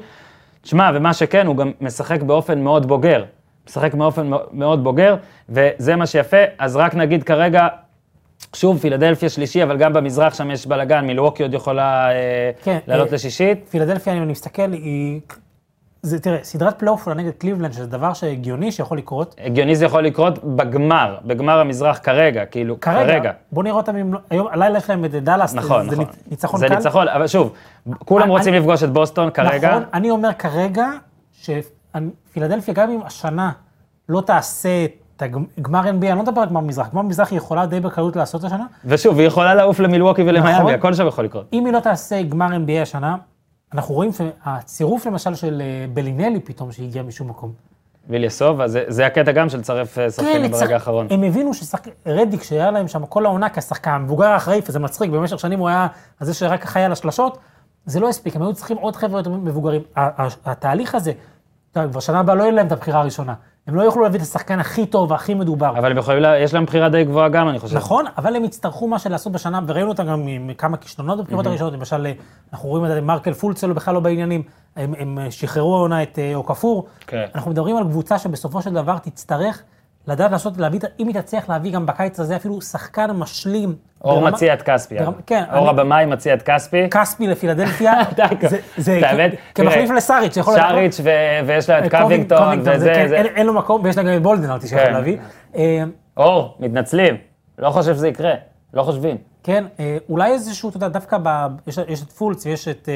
[0.62, 3.24] תשמע, ומה שכן, הוא גם משחק באופן מאוד בוגר.
[3.72, 5.16] משחק באופן מאו- מאוד בוגר,
[5.50, 6.38] וזה מה שיפה.
[6.60, 7.68] אז רק נגיד כרגע,
[8.56, 13.08] שוב, פילדלפיה שלישי, אבל גם במזרח שם יש בלאגן, מילווקי עוד יכולה אה, כן, לעלות
[13.10, 13.68] אה, לשישית.
[13.70, 15.20] פילדלפיה, אם אני מסתכל, היא...
[16.04, 19.36] זה, תראה, סדרת פלייאוף נגד קליבלנד, שזה דבר שהגיוני שיכול לקרות.
[19.46, 23.32] הגיוני זה יכול לקרות בגמר, בגמר המזרח כרגע, כאילו, כרגע, כרגע.
[23.52, 26.06] בוא נראה אותם, אם לא- היום, הלילה יש להם את דאלאס, נכון, זה נכון.
[26.06, 26.76] ניצ- ניצחון זה קל.
[26.76, 27.54] ניצחון, אבל שוב,
[28.06, 29.70] כולם אני- רוצים לפגוש את בוסטון כרגע.
[29.70, 30.86] נכון, אני אומר כרגע,
[32.30, 33.52] שפילדלפיה, גם אם השנה
[34.10, 34.86] לא תעשה
[35.16, 35.22] את
[35.58, 38.44] הגמר NBA, אני לא מדבר על גמר מזרח, גמר מזרח היא יכולה די בקלות לעשות
[38.44, 38.66] השנה.
[38.86, 40.74] ושוב, היא יכולה לעוף למילווקי ולמיאמי, נכון.
[40.74, 41.46] הכל שם יכול לקרות.
[41.54, 43.16] אם היא לא תעשה גמר NBA השנה,
[43.74, 47.52] אנחנו רואים שהצירוף למשל של אה, בלינלי פתאום, שהגיע משום מקום.
[48.10, 51.08] ויליאסוב, אז זה- זה הקטע גם של לצרף אה, שחקנים לצח- ברגע האחרון.
[51.10, 55.60] הם הבינו שרדיק, שהיה להם שם כל העונה כשחקן, המבוגר האחראי, וזה מצחיק, במשך שנים
[55.60, 55.88] הוא היה
[56.20, 57.38] זה שרק אחראי על השלשות,
[57.86, 59.82] זה לא הספיק, הם היו צריכים עוד חבר'ה יותר מבוגרים.
[60.46, 61.12] התהליך הזה,
[61.74, 63.34] כבר שנה הבאה לא יהיה להם את הבחירה הראשונה.
[63.68, 65.70] הם לא יוכלו להביא את השחקן הכי טוב והכי מדובר.
[65.78, 67.78] אבל הם יכולים, לה- יש להם בחירה די גבוהה גם, אני חושב.
[67.78, 71.74] נכון, אבל הם יצטרכו מה שלעשות בשנה, וראינו אותם גם עם כמה כישלונות בבחירות הראשונות,
[71.74, 72.12] למשל, אה,
[72.54, 74.44] אנחנו רואים את מרקל פולצל בכלל לא בעניינים,
[74.76, 76.88] הם, הם אה, שחררו העונה את אה, אוקפור.
[77.08, 77.26] כן.
[77.36, 79.64] אנחנו מדברים על קבוצה שבסופו של דבר תצטרך
[80.08, 83.76] לדעת לעשות, להביא, אם היא תצליח להביא גם בקיץ הזה אפילו שחקן משלים.
[84.04, 84.96] אור ברמה- מציע את כספי.
[85.00, 85.18] ברמה-.
[85.26, 86.88] כן, אור אני- הבמאי מציע את כספי.
[86.92, 87.94] כספי לפילדלפיה,
[88.78, 91.10] זה- כ- כמחליף לסאריץ', שיכול להיות- שריץ' ו-
[91.48, 93.98] ויש לה את קובינג- קווינגטון, קובינגטון, זה וזה, כן, זה- אין- אין לו מקום, ויש
[93.98, 94.94] לה גם את בולדנארטי שיכול כן.
[94.94, 95.18] להביא.
[95.56, 95.84] אה,
[96.18, 97.18] אור, מתנצלים.
[97.60, 98.34] לא חושב שזה יקרה.
[98.74, 99.18] לא חושבים.
[99.44, 101.48] כן, אה, אולי איזשהו, אתה יודע, דווקא ב...
[101.68, 102.90] יש, יש את פולץ ויש את...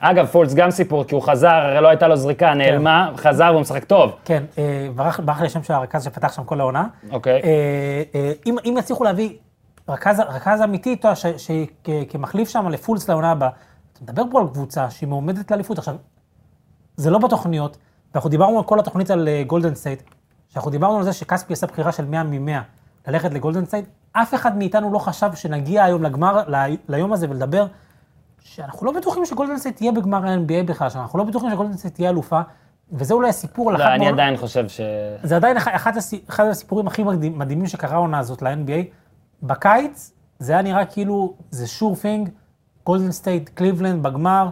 [0.00, 3.48] אה, אגב, פולץ גם סיפור, כי הוא חזר, הרי לא הייתה לו זריקה, נעלמה, חזר
[3.50, 4.12] והוא משחק טוב.
[4.24, 6.86] כן, אה, ברח ברח לי השם של הרכז שפתח שם כל העונה.
[7.10, 7.42] אוקיי.
[8.46, 9.32] אם אם יצליחו להביא
[9.88, 11.26] רכז רכז אמיתי, ש-
[11.86, 13.48] שכמחליף שם לפולץ לעונה הבאה,
[13.92, 15.78] אתה מדבר פה על קבוצה שהיא מועמדת לאליפות.
[15.78, 15.94] עכשיו,
[16.96, 17.76] זה לא בתוכניות,
[18.14, 20.02] ואנחנו דיברנו על כל התוכנית על גולדן סטייט,
[20.48, 24.56] שאנחנו דיברנו על זה שכספי עשה בחירה של 100 מ-100 ללכת לגולדן סטייט, אף אחד
[24.58, 26.56] מאיתנו לא חשב שנגיע היום לגמר, ל-
[26.88, 27.66] ליום הזה ולדבר,
[28.42, 32.10] שאנחנו לא בטוחים שגולדן סטייט תהיה בגמר ה-NBA בכלל, שאנחנו לא בטוחים שגולדן סטייט תהיה
[32.10, 32.40] אלופה,
[32.92, 34.80] וזה אולי הסיפור על לא, אני מהעונות- עדיין חושב ש...
[35.22, 35.92] זה עדיין אחד, אחד,
[36.28, 38.84] אחד הסיפורים הכי מדהים- מדהימים שקרה העונה הזאת ל-NBA.
[39.42, 42.28] בקיץ זה היה נראה כאילו זה sure thing,
[42.86, 44.48] גולדן סטייט, קליבלנד בגמר,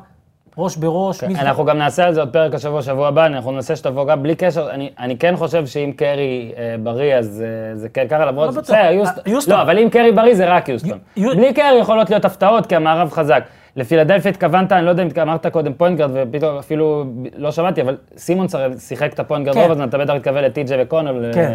[0.59, 1.21] ראש בראש.
[1.21, 4.05] זה- כן, אנחנו גם נעשה על זה עוד פרק השבוע, שבוע הבא, אנחנו ננסה שתבוא
[4.07, 8.07] גם בלי קשר, אני, אני כן חושב שאם קרי אה, בריא, אז אה, זה כן
[8.11, 8.77] ככה, למרות, לא בטוח.
[8.77, 8.93] אה,
[9.27, 9.55] יוסטון.
[9.57, 10.99] לא, אבל אם קרי בריא זה רק יוסטון.
[11.17, 13.43] יו- בלי קרי יכולות להיות הפתעות, כי המערב חזק.
[13.79, 17.05] לפילדלפיה התכוונת, אני לא יודע אם אמרת קודם point guard, ופתאום אפילו
[17.37, 19.63] לא שמעתי, אבל סימונס הרי שיחק את ה point guard כן.
[19.63, 21.53] רוב הזמן, אתה בטח מתכוון לטי.ג'יי מקונל, כן.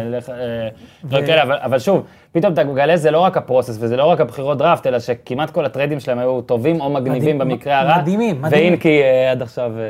[1.12, 2.02] אה, כאלה, אבל- אבל שוב,
[2.32, 5.50] פתאום אתה מגלה זה לא רק ה process וזה לא רק הבחירות דראפט, אלא שכמעט
[5.50, 7.98] כל הטריידים שלהם היו טובים או מגניבים מדהים, במקרה הרע.
[7.98, 8.68] מדהימים, מדהימים.
[8.68, 9.88] והינקי אה, עד עכשיו אה,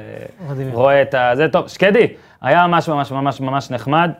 [0.50, 0.74] מדהימים.
[0.74, 1.30] רואה את ה...
[1.34, 1.68] זה טוב.
[1.68, 2.06] שקדי,
[2.42, 4.10] היה ממש ממש ממש ממש נחמד.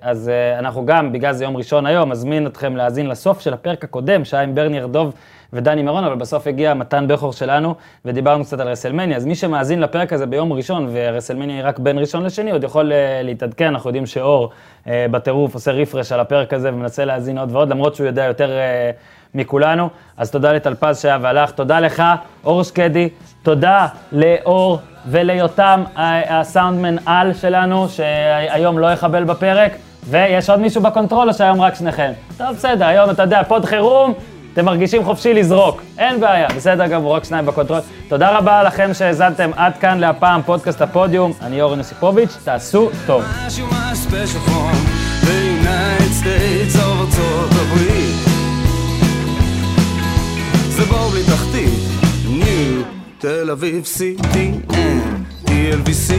[0.00, 4.24] אז אנחנו גם, בגלל זה יום ראשון היום, מזמין אתכם להאזין לסוף של הפרק הקודם,
[4.24, 5.12] שהיה עם ברני ארדוב
[5.52, 7.74] ודני מירון, אבל בסוף הגיע מתן בכור שלנו,
[8.04, 9.16] ודיברנו קצת על רסלמניה.
[9.16, 12.92] אז מי שמאזין לפרק הזה ביום ראשון, ורסלמניה היא רק בין ראשון לשני, עוד יכול
[12.92, 14.50] אה, להתעדכן, אנחנו יודעים שאור
[14.86, 18.50] אה, בטירוף עושה refresh על הפרק הזה ומנסה להאזין עוד ועוד, למרות שהוא יודע יותר
[18.50, 18.90] אה,
[19.34, 19.88] מכולנו.
[20.16, 22.02] אז תודה לטלפז שהיה והלך, תודה לך,
[22.44, 23.08] אור שקדי,
[23.42, 25.84] תודה לאור וליותם,
[26.28, 29.72] הסאונדמן-על שלנו, שהיום לא יחבל בפרק,
[30.04, 32.12] ויש עוד מישהו ב control או שהיום רק שניכם?
[32.36, 34.14] טוב, בסדר, היום אתה יודע, פוד חירום,
[34.58, 37.80] אתם מרגישים חופשי לזרוק, אין בעיה, בסדר גמור, רק שניים בקונטרול.
[38.08, 43.24] תודה רבה לכם שהאזנתם עד כאן להפעם, פודקאסט הפודיום, אני אורן יוסיפוביץ', תעשו טוב.
[50.68, 51.70] זה בור בלי תחתית,
[52.28, 52.82] ניו,
[53.18, 54.72] תל אביב, CTN,
[55.46, 56.12] TLVC